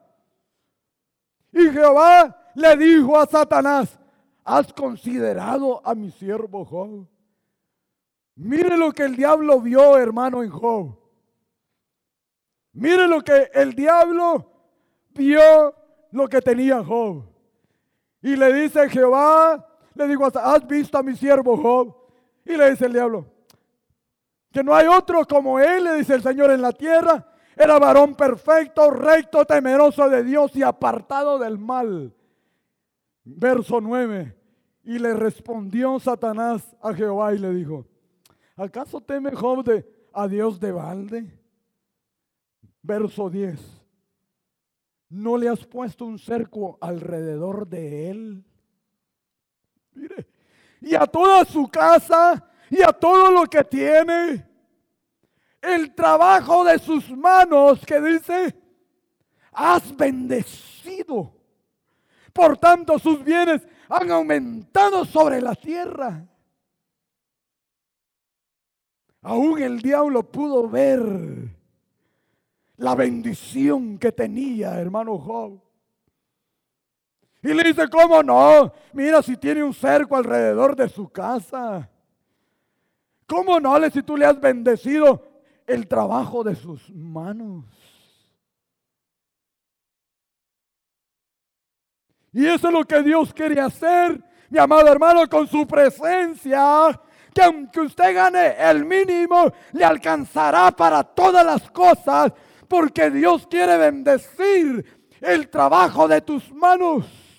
[1.51, 3.99] Y Jehová le dijo a Satanás,
[4.45, 7.09] ¿has considerado a mi siervo Job?
[8.37, 10.97] Mire lo que el diablo vio, hermano, en Job.
[12.75, 14.49] Mire lo que el diablo
[15.09, 15.75] vio,
[16.13, 17.25] lo que tenía Job.
[18.23, 19.67] Y le dice Jehová,
[20.01, 21.95] le digo, ¿has visto a mi siervo Job?
[22.45, 23.27] Y le dice el diablo,
[24.51, 27.27] que no hay otro como él, le dice el Señor en la tierra.
[27.55, 32.15] Era varón perfecto, recto, temeroso de Dios y apartado del mal.
[33.25, 34.35] Verso 9.
[34.85, 37.87] Y le respondió Satanás a Jehová y le dijo,
[38.57, 41.39] ¿acaso teme Job de, a Dios de balde?
[42.83, 43.61] Verso 10.
[45.11, 48.45] ¿No le has puesto un cerco alrededor de él?
[50.81, 54.47] Y a toda su casa y a todo lo que tiene.
[55.61, 58.57] El trabajo de sus manos que dice,
[59.53, 61.35] has bendecido.
[62.33, 66.27] Por tanto, sus bienes han aumentado sobre la tierra.
[69.23, 71.03] Aún el diablo pudo ver
[72.77, 75.61] la bendición que tenía, hermano Job.
[77.43, 78.73] Y le dice, ¿cómo no?
[78.93, 81.89] Mira si tiene un cerco alrededor de su casa.
[83.27, 83.91] ¿Cómo no?
[83.91, 85.27] Si tú le has bendecido
[85.67, 87.65] el trabajo de sus manos.
[92.33, 97.01] Y eso es lo que Dios quiere hacer, mi amado hermano, con su presencia.
[97.33, 102.33] Que aunque usted gane el mínimo, le alcanzará para todas las cosas,
[102.69, 104.85] porque Dios quiere bendecir
[105.21, 107.30] el trabajo de tus manos.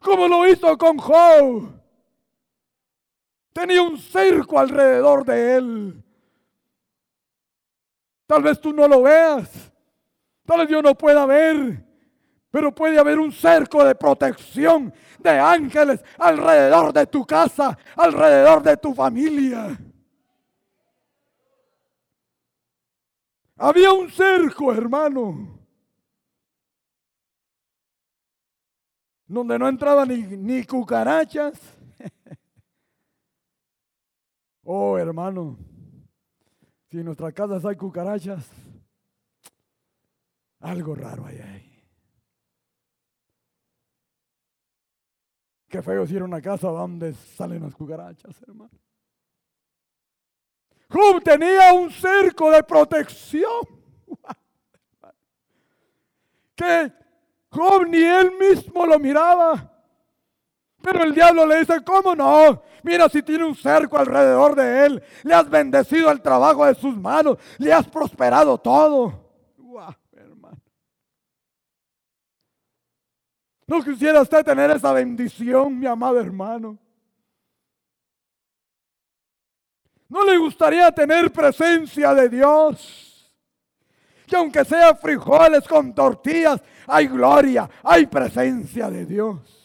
[0.00, 1.80] Como lo hizo con Job.
[3.52, 6.04] Tenía un cerco alrededor de él.
[8.26, 9.72] Tal vez tú no lo veas.
[10.46, 11.84] Tal vez yo no pueda ver.
[12.50, 18.76] Pero puede haber un cerco de protección de ángeles alrededor de tu casa, alrededor de
[18.76, 19.78] tu familia.
[23.56, 25.59] Había un cerco, hermano,
[29.34, 31.60] donde no entraban ni, ni cucarachas.
[34.64, 35.56] oh, hermano,
[36.90, 38.50] si en nuestras casas hay cucarachas,
[40.58, 41.84] algo raro hay ahí.
[45.68, 48.76] Qué feo si era una casa donde salen las cucarachas, hermano.
[50.88, 53.62] Job tenía un cerco de protección.
[56.56, 56.92] Que
[57.50, 59.70] Job ni él mismo lo miraba.
[60.82, 62.62] Pero el diablo le dice, ¿cómo no?
[62.82, 65.02] Mira si tiene un cerco alrededor de él.
[65.24, 67.38] Le has bendecido el trabajo de sus manos.
[67.58, 69.30] Le has prosperado todo.
[73.66, 76.76] ¿No quisiera usted tener esa bendición, mi amado hermano?
[80.08, 83.09] ¿No le gustaría tener presencia de Dios?
[84.30, 89.60] Que aunque sea frijoles con tortillas, hay gloria, hay presencia de Dios.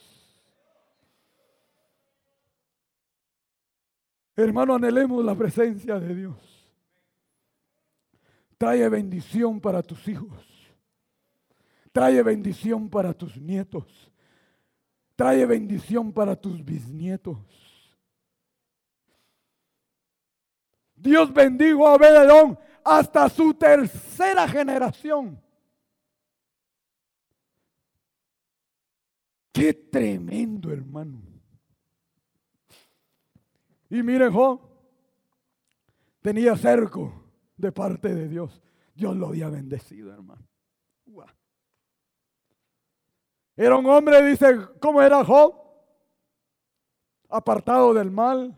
[4.35, 6.35] Hermano, anhelemos la presencia de Dios.
[8.57, 10.43] Trae bendición para tus hijos.
[11.91, 14.11] Trae bendición para tus nietos.
[15.15, 17.37] Trae bendición para tus bisnietos.
[20.95, 25.41] Dios bendijo a Obededón hasta su tercera generación.
[29.51, 31.21] Qué tremendo, hermano.
[33.89, 34.61] Y mire, Job
[36.21, 37.25] tenía cerco
[37.57, 38.61] de parte de Dios.
[38.93, 40.45] Dios lo había bendecido, hermano.
[43.57, 45.65] Era un hombre, dice, ¿cómo era Job?
[47.29, 48.57] apartado del mal,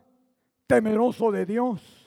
[0.67, 2.06] temeroso de Dios.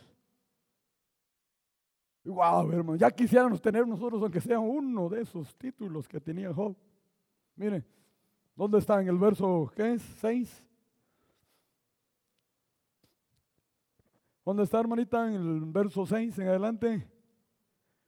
[2.25, 6.77] Wow, hermano, ya quisiéramos tener nosotros, aunque sea uno de esos títulos que tenía Job.
[7.57, 7.85] Mire,
[8.55, 10.03] ¿dónde está en el verso, qué es?
[10.21, 10.71] ¿Seis?
[14.45, 15.29] ¿Dónde está, hermanita?
[15.29, 17.07] En el verso 6 en adelante.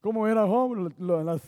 [0.00, 0.92] ¿Cómo era Job?
[0.98, 1.40] Las,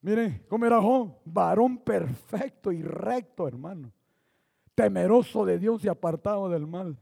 [0.00, 1.16] mire, ¿cómo era Job?
[1.24, 3.92] Varón perfecto y recto, hermano.
[4.74, 6.98] Temeroso de Dios y apartado del mal.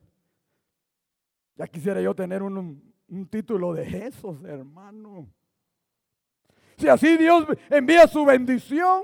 [1.57, 5.29] Ya quisiera yo tener un, un título de esos, hermano.
[6.77, 9.03] Si así Dios envía su bendición.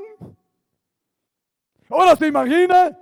[1.91, 2.99] Ahora se imagina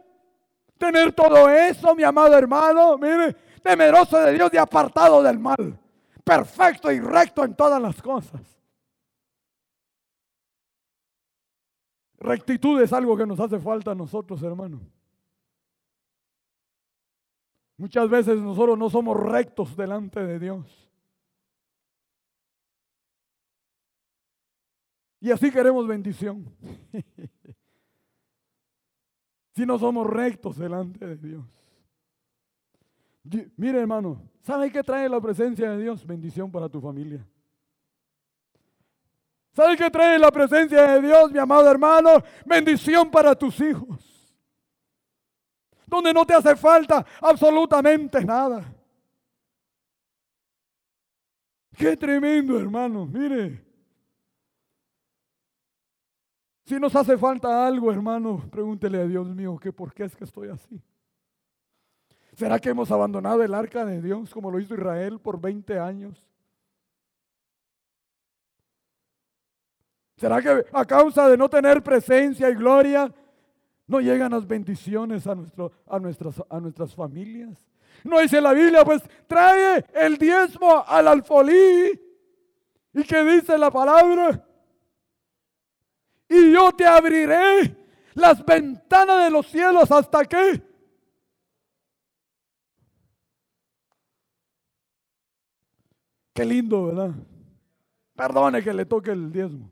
[0.79, 2.99] tener todo eso, mi amado hermano.
[2.99, 5.79] Mire, temeroso de Dios y apartado del mal.
[6.25, 8.41] Perfecto y recto en todas las cosas.
[12.19, 14.81] Rectitud es algo que nos hace falta a nosotros, hermano.
[17.77, 20.84] Muchas veces nosotros no somos rectos delante de Dios.
[25.25, 26.45] Y así queremos bendición.
[29.57, 31.47] si no somos rectos delante de Dios.
[33.57, 36.07] Mire hermano, ¿sabe qué trae la presencia de Dios?
[36.07, 37.27] Bendición para tu familia.
[39.55, 42.22] ¿Sabe qué trae la presencia de Dios, mi amado hermano?
[42.45, 44.37] Bendición para tus hijos.
[45.87, 48.62] Donde no te hace falta absolutamente nada.
[51.75, 53.07] Qué tremendo, hermano.
[53.07, 53.64] Mire,
[56.65, 60.25] si nos hace falta algo, hermano, pregúntele a Dios mío, que por qué es que
[60.25, 60.81] estoy así.
[62.33, 66.27] ¿Será que hemos abandonado el arca de Dios como lo hizo Israel por 20 años?
[70.17, 73.12] ¿Será que a causa de no tener presencia y gloria
[73.87, 77.59] no llegan las bendiciones a, nuestro, a, nuestras, a nuestras familias?
[78.03, 82.01] No dice la Biblia, pues trae el diezmo al alfolí.
[82.95, 84.45] ¿Y qué dice la palabra?
[86.35, 87.76] Y yo te abriré
[88.14, 90.62] las ventanas de los cielos hasta que
[96.35, 97.12] Qué lindo, ¿verdad?
[98.16, 99.70] Perdone que le toque el diezmo.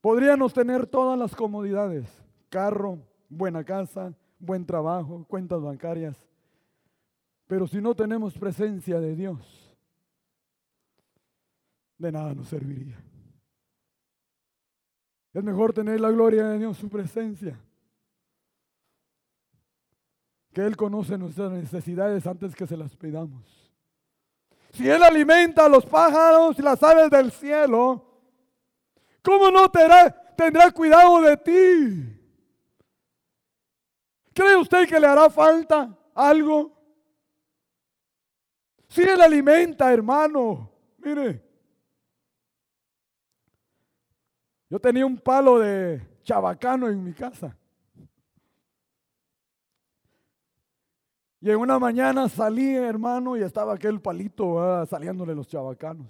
[0.00, 2.08] Podríamos tener todas las comodidades,
[2.48, 2.98] carro,
[3.28, 6.16] buena casa, buen trabajo, cuentas bancarias,
[7.46, 9.65] pero si no tenemos presencia de Dios,
[11.98, 12.96] de nada nos serviría.
[15.32, 17.58] Es mejor tener la gloria de Dios, su presencia.
[20.52, 23.44] Que Él conoce nuestras necesidades antes que se las pidamos.
[24.72, 28.02] Si Él alimenta a los pájaros y las aves del cielo,
[29.22, 32.16] ¿cómo no tendrá, tendrá cuidado de ti?
[34.32, 36.72] ¿Cree usted que le hará falta algo?
[38.88, 41.45] Si Él alimenta, hermano, mire,
[44.68, 47.56] Yo tenía un palo de chabacano en mi casa.
[51.40, 56.08] Y en una mañana salí, hermano, y estaba aquel palito saliéndole los chabacanos.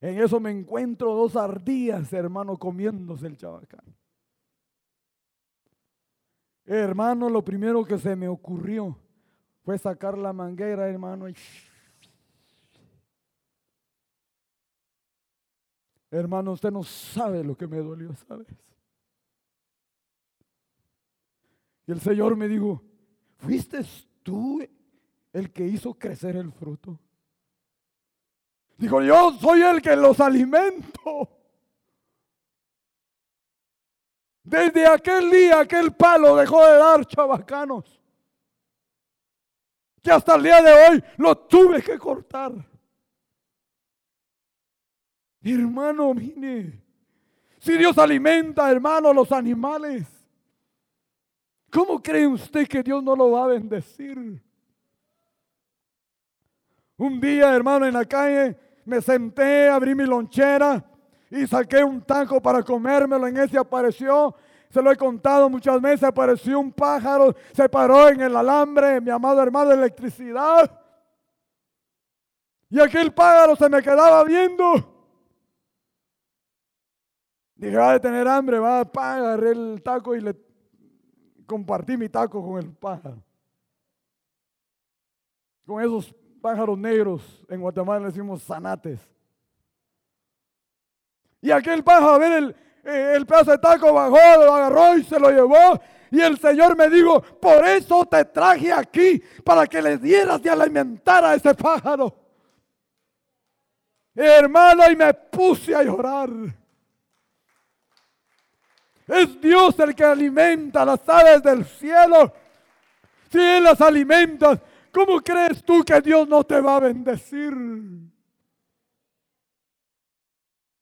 [0.00, 3.94] En eso me encuentro dos ardillas, hermano, comiéndose el chabacano.
[6.66, 8.96] Hermano, lo primero que se me ocurrió
[9.62, 11.34] fue sacar la manguera, hermano, y
[16.18, 18.46] Hermano, usted no sabe lo que me dolió esa vez.
[21.86, 22.80] Y el Señor me dijo,
[23.36, 23.80] ¿fuiste
[24.22, 24.64] tú
[25.32, 27.00] el que hizo crecer el fruto?
[28.76, 31.28] Dijo, yo soy el que los alimento.
[34.44, 38.00] Desde aquel día, aquel palo dejó de dar chabacanos.
[40.00, 42.52] Que hasta el día de hoy lo tuve que cortar.
[45.44, 46.80] Hermano, mire,
[47.58, 50.06] si Dios alimenta, hermano, los animales,
[51.70, 54.42] ¿cómo cree usted que Dios no lo va a bendecir?
[56.96, 60.82] Un día, hermano, en la calle me senté, abrí mi lonchera
[61.30, 63.26] y saqué un taco para comérmelo.
[63.26, 64.34] En ese apareció,
[64.70, 69.10] se lo he contado muchas veces, apareció un pájaro, se paró en el alambre, mi
[69.10, 70.80] amado hermano electricidad.
[72.70, 74.93] Y aquel pájaro se me quedaba viendo.
[77.64, 80.36] Dije, va a tener hambre, va, a agarré el taco y le
[81.46, 83.24] compartí mi taco con el pájaro.
[85.64, 89.00] Con esos pájaros negros, en Guatemala le decimos zanates.
[91.40, 92.54] Y aquel pájaro, a ver,
[92.84, 95.80] eh, el pedazo de taco bajó, lo agarró y se lo llevó.
[96.10, 100.50] Y el Señor me dijo, por eso te traje aquí, para que le dieras de
[100.50, 102.14] alimentar a ese pájaro.
[104.14, 106.28] Hermano, y me puse a llorar.
[109.06, 112.32] Es Dios el que alimenta las aves del cielo.
[113.30, 114.60] Si Él las alimenta,
[114.92, 117.54] ¿cómo crees tú que Dios no te va a bendecir?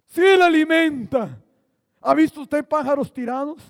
[0.06, 1.38] Si Él alimenta,
[2.00, 3.62] ¿ha visto usted pájaros tirados?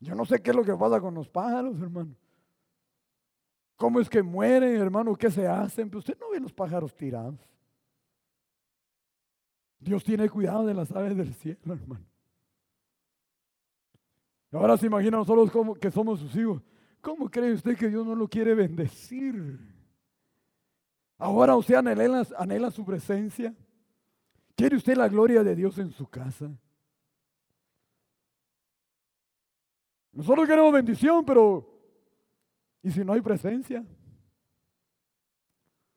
[0.00, 2.14] Yo no sé qué es lo que pasa con los pájaros, hermano.
[3.76, 5.14] ¿Cómo es que mueren, hermano?
[5.14, 5.88] ¿Qué se hacen?
[5.88, 7.38] Pero usted no ve los pájaros tirados.
[9.78, 12.04] Dios tiene cuidado de las aves del cielo, hermano.
[14.52, 16.62] Ahora se imagina nosotros como que somos sus hijos.
[17.00, 19.58] ¿Cómo cree usted que Dios no lo quiere bendecir?
[21.18, 23.54] Ahora usted anhela, anhela su presencia.
[24.54, 26.50] ¿Quiere usted la gloria de Dios en su casa?
[30.12, 31.68] Nosotros queremos bendición, pero
[32.82, 33.84] ¿y si no hay presencia?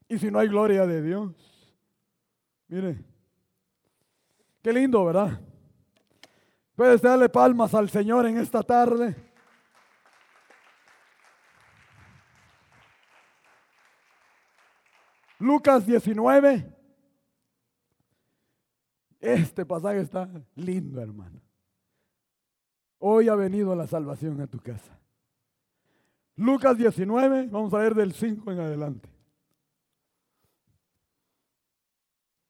[0.10, 1.34] ¿Y si no hay gloria de Dios?
[2.68, 3.04] Mire,
[4.62, 5.40] qué lindo, ¿verdad?
[6.80, 9.14] Puedes darle palmas al Señor en esta tarde.
[15.40, 16.74] Lucas 19.
[19.20, 21.42] Este pasaje está lindo, hermano.
[23.00, 24.98] Hoy ha venido la salvación a tu casa.
[26.38, 29.10] Lucas 19, vamos a ver del 5 en adelante.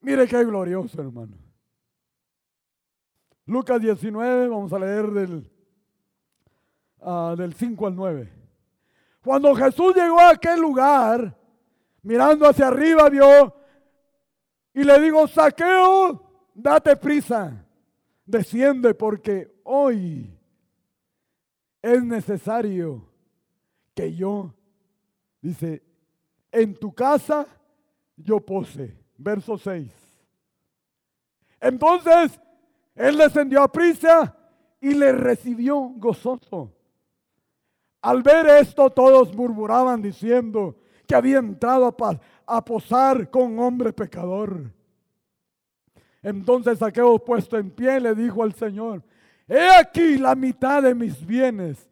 [0.01, 1.48] Mire qué glorioso, hermano.
[3.49, 5.51] Lucas 19, vamos a leer del,
[7.01, 8.33] ah, del 5 al 9.
[9.23, 11.35] Cuando Jesús llegó a aquel lugar,
[12.03, 13.55] mirando hacia arriba, vio
[14.71, 17.65] y le digo, saqueo, date prisa,
[18.23, 20.31] desciende porque hoy
[21.81, 23.09] es necesario
[23.95, 24.53] que yo,
[25.41, 25.81] dice,
[26.51, 27.47] en tu casa
[28.15, 28.95] yo pose.
[29.17, 29.91] Verso 6.
[31.59, 32.39] Entonces
[32.99, 34.35] él descendió a prisa
[34.81, 36.75] y le recibió gozoso.
[38.01, 40.75] Al ver esto, todos murmuraban diciendo
[41.07, 41.95] que había entrado
[42.45, 44.73] a, posar con hombre pecador.
[46.21, 49.01] Entonces Saqueo puesto en pie le dijo al Señor,
[49.47, 51.89] he aquí la mitad de mis bienes,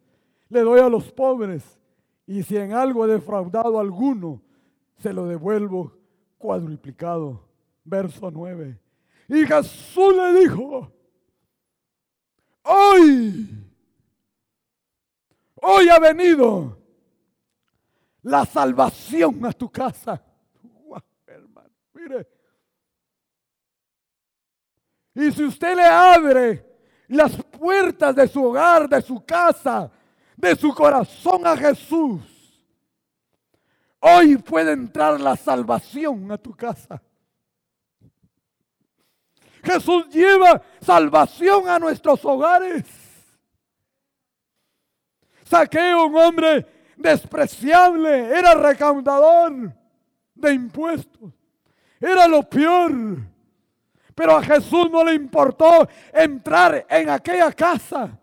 [0.49, 1.80] le doy a los pobres,
[2.26, 4.41] y si en algo he defraudado a alguno,
[4.97, 5.93] se lo devuelvo
[6.38, 7.47] cuadruplicado.
[7.86, 8.78] Verso 9.
[9.30, 10.91] Y Jesús le dijo,
[12.70, 13.47] Hoy,
[15.55, 16.78] hoy ha venido
[18.24, 20.22] la salvación a tu casa.
[21.26, 22.28] hermano, mire.
[25.15, 26.65] Y si usted le abre
[27.07, 29.89] las puertas de su hogar, de su casa,
[30.36, 32.22] de su corazón a Jesús,
[34.01, 37.01] hoy puede entrar la salvación a tu casa.
[39.68, 42.86] Jesús lleva salvación a nuestros hogares.
[45.43, 46.65] Saqueo, un hombre
[46.95, 49.74] despreciable, era recaudador
[50.34, 51.34] de impuestos.
[51.99, 52.93] Era lo peor.
[54.15, 58.18] Pero a Jesús no le importó entrar en aquella casa.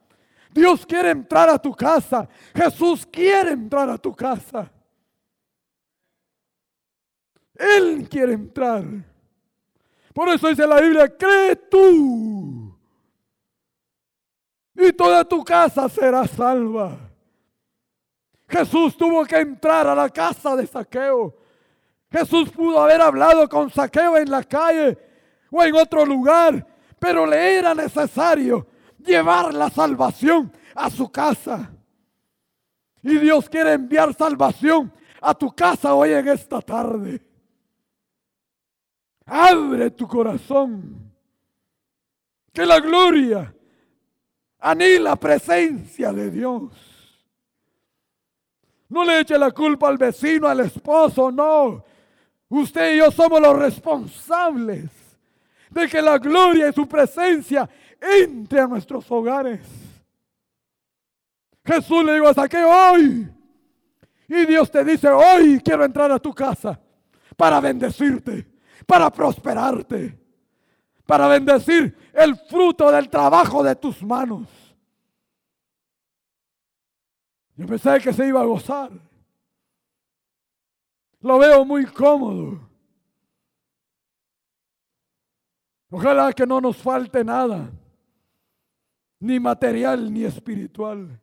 [0.51, 2.26] Dios quiere entrar a tu casa.
[2.55, 4.70] Jesús quiere entrar a tu casa.
[7.55, 8.84] Él quiere entrar.
[10.14, 12.78] Por eso dice la Biblia, cree tú.
[14.76, 16.96] Y toda tu casa será salva.
[18.48, 21.36] Jesús tuvo que entrar a la casa de saqueo.
[22.10, 24.96] Jesús pudo haber hablado con saqueo en la calle
[25.50, 26.64] o en otro lugar,
[27.00, 31.72] pero le era necesario llevar la salvación a su casa.
[33.02, 37.34] Y Dios quiere enviar salvación a tu casa hoy en esta tarde.
[39.26, 41.12] Abre tu corazón.
[42.52, 43.54] Que la gloria
[44.60, 46.72] anila la presencia de Dios.
[48.88, 51.84] No le eche la culpa al vecino, al esposo, no.
[52.48, 54.90] Usted y yo somos los responsables
[55.70, 57.68] de que la gloria y su presencia
[58.00, 59.60] entre a nuestros hogares.
[61.64, 63.28] Jesús le dijo hasta que hoy.
[64.28, 66.78] Y Dios te dice, hoy quiero entrar a tu casa
[67.36, 68.53] para bendecirte
[68.86, 70.18] para prosperarte,
[71.06, 74.48] para bendecir el fruto del trabajo de tus manos.
[77.56, 78.90] Yo pensé que se iba a gozar.
[81.20, 82.60] Lo veo muy cómodo.
[85.90, 87.70] Ojalá que no nos falte nada.
[89.20, 91.18] ni material ni espiritual.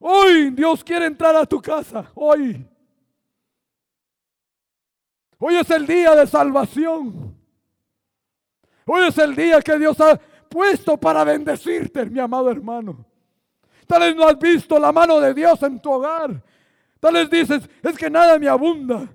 [0.00, 2.66] Hoy Dios quiere entrar a tu casa, hoy.
[5.46, 7.36] Hoy es el día de salvación.
[8.86, 10.18] Hoy es el día que Dios ha
[10.48, 13.04] puesto para bendecirte, mi amado hermano.
[13.86, 16.42] Tal vez no has visto la mano de Dios en tu hogar.
[16.98, 19.06] Tal vez dices, es que nada me abunda.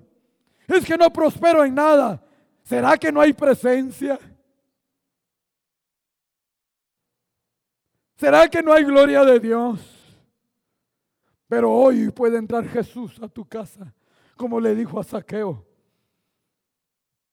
[0.68, 2.22] Es que no prospero en nada.
[2.62, 4.16] ¿Será que no hay presencia?
[8.14, 9.80] ¿Será que no hay gloria de Dios?
[11.48, 13.92] Pero hoy puede entrar Jesús a tu casa,
[14.36, 15.69] como le dijo a Saqueo.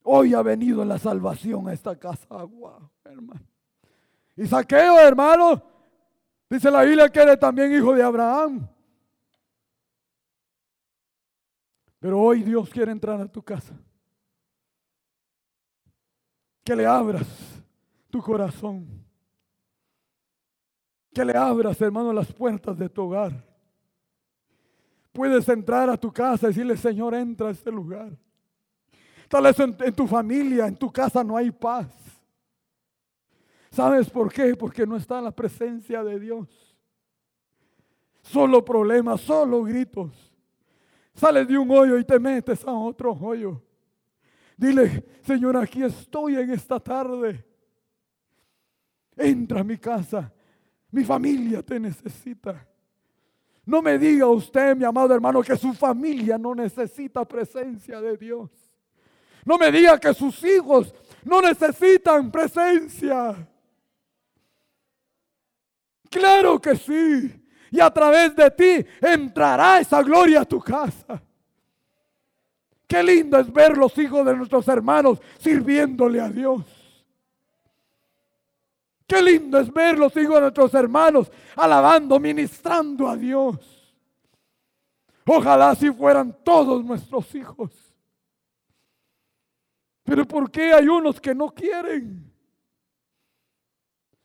[0.10, 2.26] Hoy ha venido la salvación a esta casa.
[3.04, 3.42] Hermano.
[4.38, 5.62] Y Saqueo, hermano,
[6.50, 8.66] dice la Biblia que eres también hijo de Abraham.
[12.00, 13.74] Pero hoy Dios quiere entrar a tu casa.
[16.64, 17.28] Que le abras
[18.10, 18.88] tu corazón.
[21.14, 23.44] Que le abras, hermano, las puertas de tu hogar.
[25.12, 28.18] Puedes entrar a tu casa y decirle, Señor, entra a este lugar.
[29.28, 31.88] Tal vez en, tu familia, en tu casa no hay paz.
[33.70, 34.56] ¿Sabes por qué?
[34.56, 36.48] Porque no está la presencia de Dios.
[38.22, 40.34] Solo problemas, solo gritos.
[41.14, 43.62] Sales de un hoyo y te metes a otro hoyo.
[44.56, 47.46] Dile, Señor, aquí estoy en esta tarde.
[49.16, 50.32] Entra a mi casa.
[50.92, 52.68] Mi familia te necesita.
[53.66, 58.67] No me diga usted, mi amado hermano, que su familia no necesita presencia de Dios.
[59.48, 60.94] No me diga que sus hijos
[61.24, 63.48] no necesitan presencia.
[66.10, 67.48] Claro que sí.
[67.72, 71.24] Y a través de ti entrará esa gloria a tu casa.
[72.86, 76.66] Qué lindo es ver los hijos de nuestros hermanos sirviéndole a Dios.
[79.08, 83.56] Qué lindo es ver los hijos de nuestros hermanos alabando, ministrando a Dios.
[85.26, 87.87] Ojalá si fueran todos nuestros hijos.
[90.08, 92.34] Pero ¿por qué hay unos que no quieren?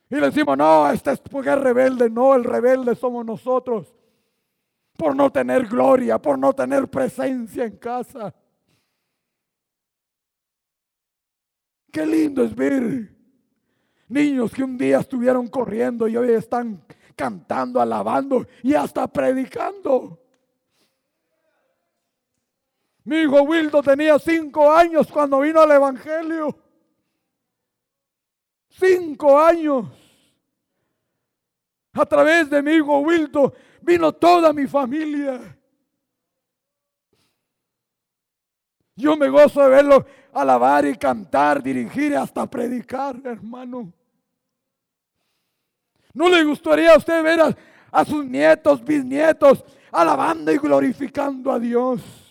[0.09, 2.09] Y le decimos, no, este es porque es rebelde.
[2.09, 3.93] No, el rebelde somos nosotros.
[4.97, 8.33] Por no tener gloria, por no tener presencia en casa.
[11.91, 13.12] Qué lindo es ver
[14.09, 16.85] Niños que un día estuvieron corriendo y hoy están
[17.16, 20.22] cantando, alabando y hasta predicando.
[23.05, 26.57] Mi hijo Wildo tenía cinco años cuando vino al Evangelio.
[28.68, 29.86] Cinco años.
[31.92, 35.59] A través de mi hijo Wildo vino toda mi familia.
[38.94, 43.92] Yo me gozo de verlo alabar y cantar, dirigir y hasta predicar, hermano.
[46.14, 47.40] ¿No le gustaría a usted ver
[47.90, 52.22] a, sus nietos, bisnietos, alabando y glorificando a Dios?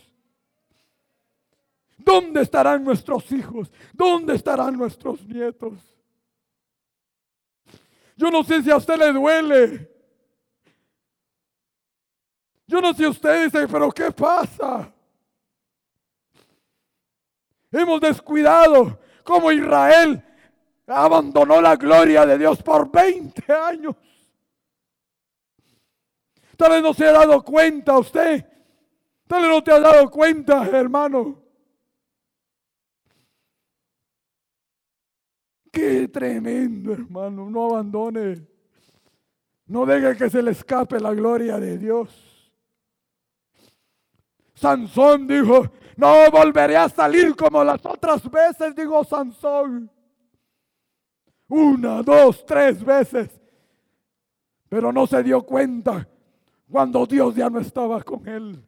[2.04, 3.72] ¿Dónde estarán nuestros hijos?
[3.94, 5.74] ¿Dónde estarán nuestros nietos?
[8.16, 9.92] Yo no sé si a usted le duele.
[12.68, 14.94] Yo no sé si usted dice, pero ¿qué pasa?
[17.72, 20.24] Hemos descuidado como Israel
[20.88, 23.96] abandonó la gloria de Dios por 20 años.
[26.58, 28.46] Tal vez no se ha dado cuenta usted.
[29.28, 31.41] Tal vez no te ha dado cuenta, hermano.
[35.72, 37.50] Qué tremendo, hermano.
[37.50, 38.46] No abandone.
[39.66, 42.52] No deje que se le escape la gloria de Dios.
[44.54, 49.90] Sansón dijo, no volveré a salir como las otras veces, dijo Sansón.
[51.48, 53.42] Una, dos, tres veces.
[54.70, 56.08] Pero no se dio cuenta
[56.70, 58.64] cuando Dios ya no estaba con él.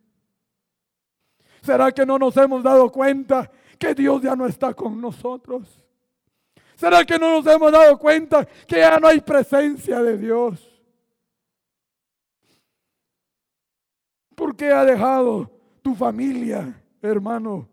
[1.62, 5.83] ¿Será que no nos hemos dado cuenta que Dios ya no está con nosotros?
[6.76, 10.70] ¿Será que no nos hemos dado cuenta que ya no hay presencia de Dios?
[14.36, 15.52] ¿Por qué ha dejado
[15.82, 17.70] tu familia, hermano,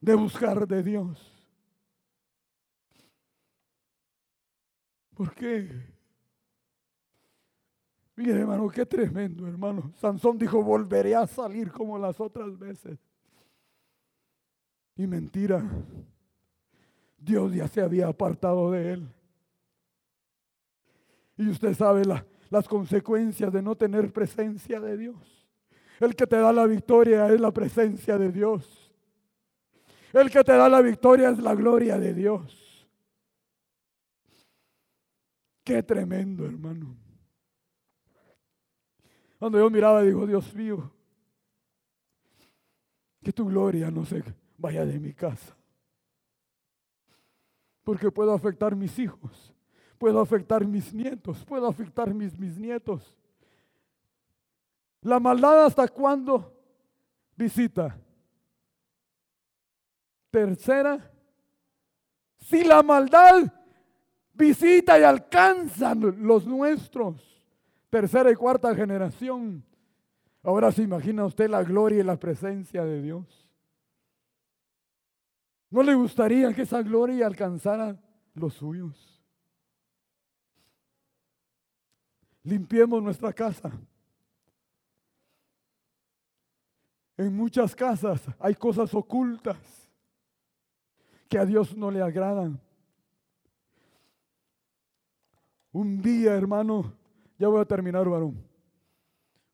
[0.00, 1.30] de buscar de Dios?
[5.14, 5.68] ¿Por qué?
[8.16, 9.92] Mire, hermano, qué tremendo, hermano.
[9.96, 12.98] Sansón dijo, volveré a salir como las otras veces.
[14.96, 15.62] Y mentira,
[17.20, 19.08] Dios ya se había apartado de él.
[21.36, 22.02] Y usted sabe
[22.50, 25.48] las consecuencias de no tener presencia de Dios.
[26.00, 28.90] El que te da la victoria es la presencia de Dios.
[30.12, 32.88] El que te da la victoria es la gloria de Dios.
[35.62, 36.96] Qué tremendo, hermano.
[39.38, 40.90] Cuando yo miraba, digo, Dios mío,
[43.22, 44.22] que tu gloria no se
[44.58, 45.56] vaya de mi casa.
[47.90, 49.52] Porque puedo afectar mis hijos,
[49.98, 53.18] puedo afectar mis nietos, puedo afectar mis, mis nietos.
[55.02, 56.56] La maldad hasta cuándo
[57.34, 57.98] visita.
[60.30, 61.10] Tercera,
[62.38, 63.52] si la maldad
[64.34, 67.42] visita y alcanza los nuestros,
[67.88, 69.64] tercera y cuarta generación,
[70.44, 73.49] ahora se imagina usted la gloria y la presencia de Dios.
[75.70, 77.96] ¿No le gustaría que esa gloria alcanzara
[78.34, 79.22] los suyos?
[82.42, 83.70] Limpiemos nuestra casa.
[87.16, 89.56] En muchas casas hay cosas ocultas
[91.28, 92.60] que a Dios no le agradan.
[95.70, 96.92] Un día, hermano,
[97.38, 98.42] ya voy a terminar, varón.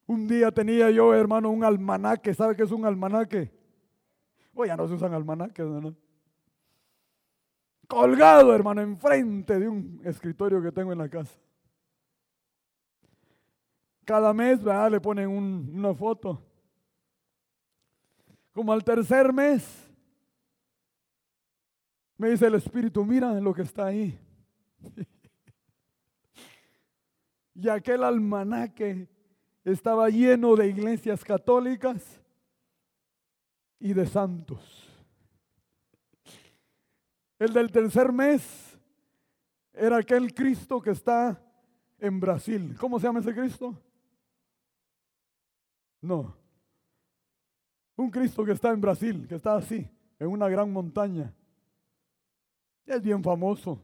[0.07, 2.33] Un día tenía yo, hermano, un almanaque.
[2.33, 3.53] ¿Sabe qué es un almanaque?
[4.55, 6.05] Oye, ya no se usan almanaques, ¿no?
[7.87, 11.39] Colgado, hermano, enfrente de un escritorio que tengo en la casa.
[14.05, 14.91] Cada mes, ¿verdad?
[14.91, 16.43] Le ponen una foto.
[18.53, 19.91] Como al tercer mes,
[22.16, 24.18] me dice el Espíritu, mira lo que está ahí.
[27.55, 29.09] y aquel almanaque
[29.64, 32.20] estaba lleno de iglesias católicas
[33.78, 34.86] y de santos.
[37.39, 38.78] El del tercer mes
[39.72, 41.41] era aquel Cristo que está
[41.99, 42.76] en Brasil.
[42.80, 43.78] ¿Cómo se llama ese Cristo?
[46.01, 46.34] No.
[47.97, 51.34] Un Cristo que está en Brasil, que está así, en una gran montaña.
[52.87, 53.82] Es bien famoso.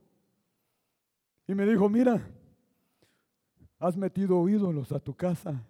[1.46, 2.20] Y me dijo, mira,
[3.78, 5.62] has metido ídolos a tu casa.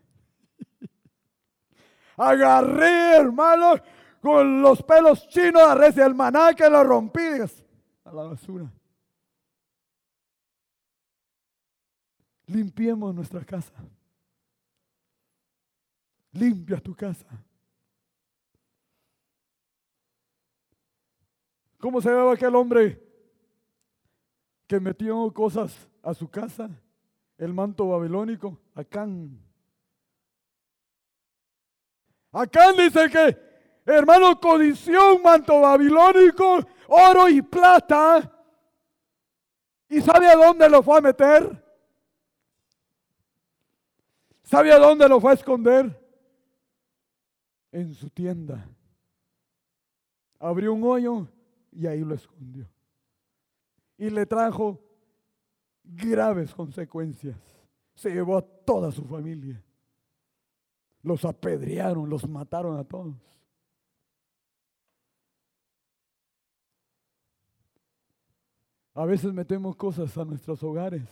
[2.17, 3.75] Agarré, hermano,
[4.21, 7.21] con los pelos chinos, agarré el maná que lo rompí
[8.15, 8.71] la basura.
[12.47, 13.73] Limpiemos nuestra casa.
[16.33, 17.27] Limpia tu casa.
[21.79, 23.03] ¿Cómo se llama aquel hombre
[24.67, 26.71] que metió cosas a su casa?
[27.37, 29.37] El manto babilónico, Acán.
[32.31, 33.37] Acán dice que,
[33.85, 36.61] hermano, codició un manto babilónico,
[36.93, 38.31] oro y plata.
[39.89, 41.65] ¿Y sabe a dónde lo fue a meter?
[44.43, 45.99] ¿Sabe a dónde lo fue a esconder?
[47.71, 48.69] En su tienda.
[50.39, 51.29] Abrió un hoyo
[51.71, 52.69] y ahí lo escondió.
[53.97, 54.79] Y le trajo
[55.83, 57.37] graves consecuencias.
[57.95, 59.63] Se llevó a toda su familia.
[61.03, 63.17] Los apedrearon, los mataron a todos.
[68.95, 71.09] A veces metemos cosas a nuestros hogares.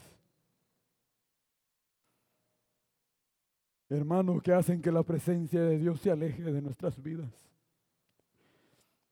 [3.88, 7.32] Hermanos, que hacen que la presencia de Dios se aleje de nuestras vidas.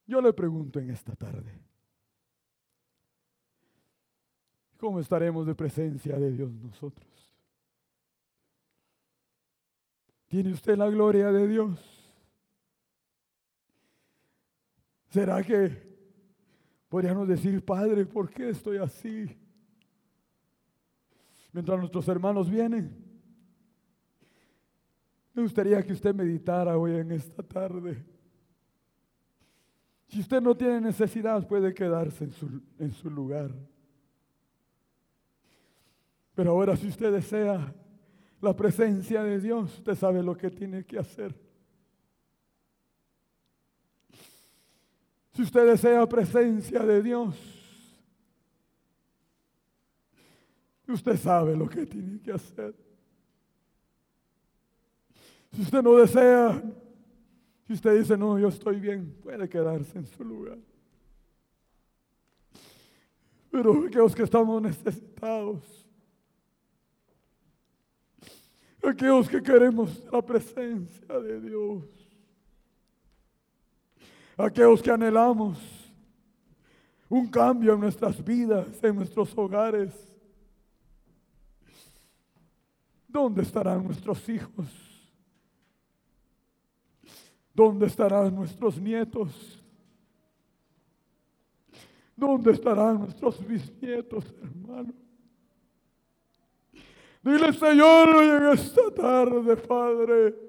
[0.05, 1.51] Yo le pregunto en esta tarde,
[4.77, 7.07] ¿cómo estaremos de presencia de Dios nosotros?
[10.27, 11.79] ¿Tiene usted la gloria de Dios?
[15.09, 15.88] ¿Será que
[16.89, 19.37] podríamos decir, Padre, ¿por qué estoy así?
[21.53, 22.91] Mientras nuestros hermanos vienen,
[25.33, 28.03] me gustaría que usted meditara hoy en esta tarde.
[30.07, 33.55] Si usted no tiene necesidad, puede quedarse en su, en su lugar.
[36.33, 37.73] Pero ahora si usted desea
[38.41, 41.48] la presencia de Dios, usted sabe lo que tiene que hacer.
[45.39, 47.33] Si usted desea presencia de Dios,
[50.85, 52.75] usted sabe lo que tiene que hacer.
[55.53, 56.61] Si usted no desea
[57.65, 60.57] si usted dice, no, yo estoy bien, puede quedarse en su lugar.
[63.49, 65.87] Pero aquellos que estamos necesitados,
[68.83, 72.08] aquellos que queremos la presencia de Dios,
[74.39, 75.59] aquellos que anhelamos
[77.09, 79.91] un cambio en nuestras vidas, en nuestros hogares,
[83.07, 84.67] ¿dónde estarán nuestros hijos?
[87.53, 89.61] ¿Dónde estarán nuestros nietos?
[92.15, 94.93] ¿Dónde estarán nuestros bisnietos, hermano?
[97.21, 100.48] Dile, Señor, hoy en esta tarde, Padre,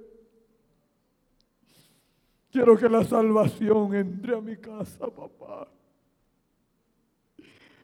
[2.50, 5.68] quiero que la salvación entre a mi casa, papá.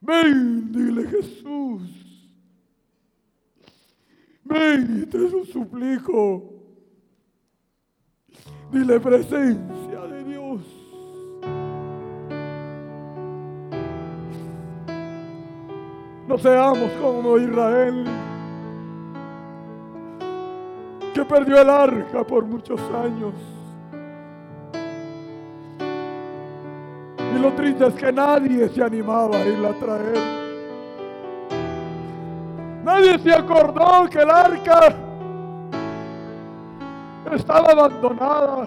[0.00, 1.82] Ven, dile Jesús.
[4.44, 6.52] Ven y te lo suplico.
[8.70, 10.60] Dile presencia de Dios.
[16.28, 18.04] No seamos como Israel,
[21.14, 23.55] que perdió el arca por muchos años.
[27.36, 30.18] Y lo triste es que nadie se animaba a irla a traer.
[32.82, 34.94] Nadie se acordó que el arca
[37.30, 38.66] estaba abandonada.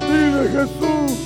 [0.00, 1.18] Dile Jesús.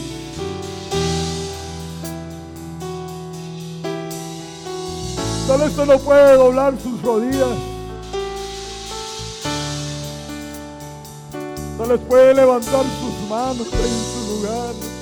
[5.47, 7.76] Tal vez no puede doblar sus rodillas.
[11.89, 14.96] Vez puede levantar sus manos en su lugar.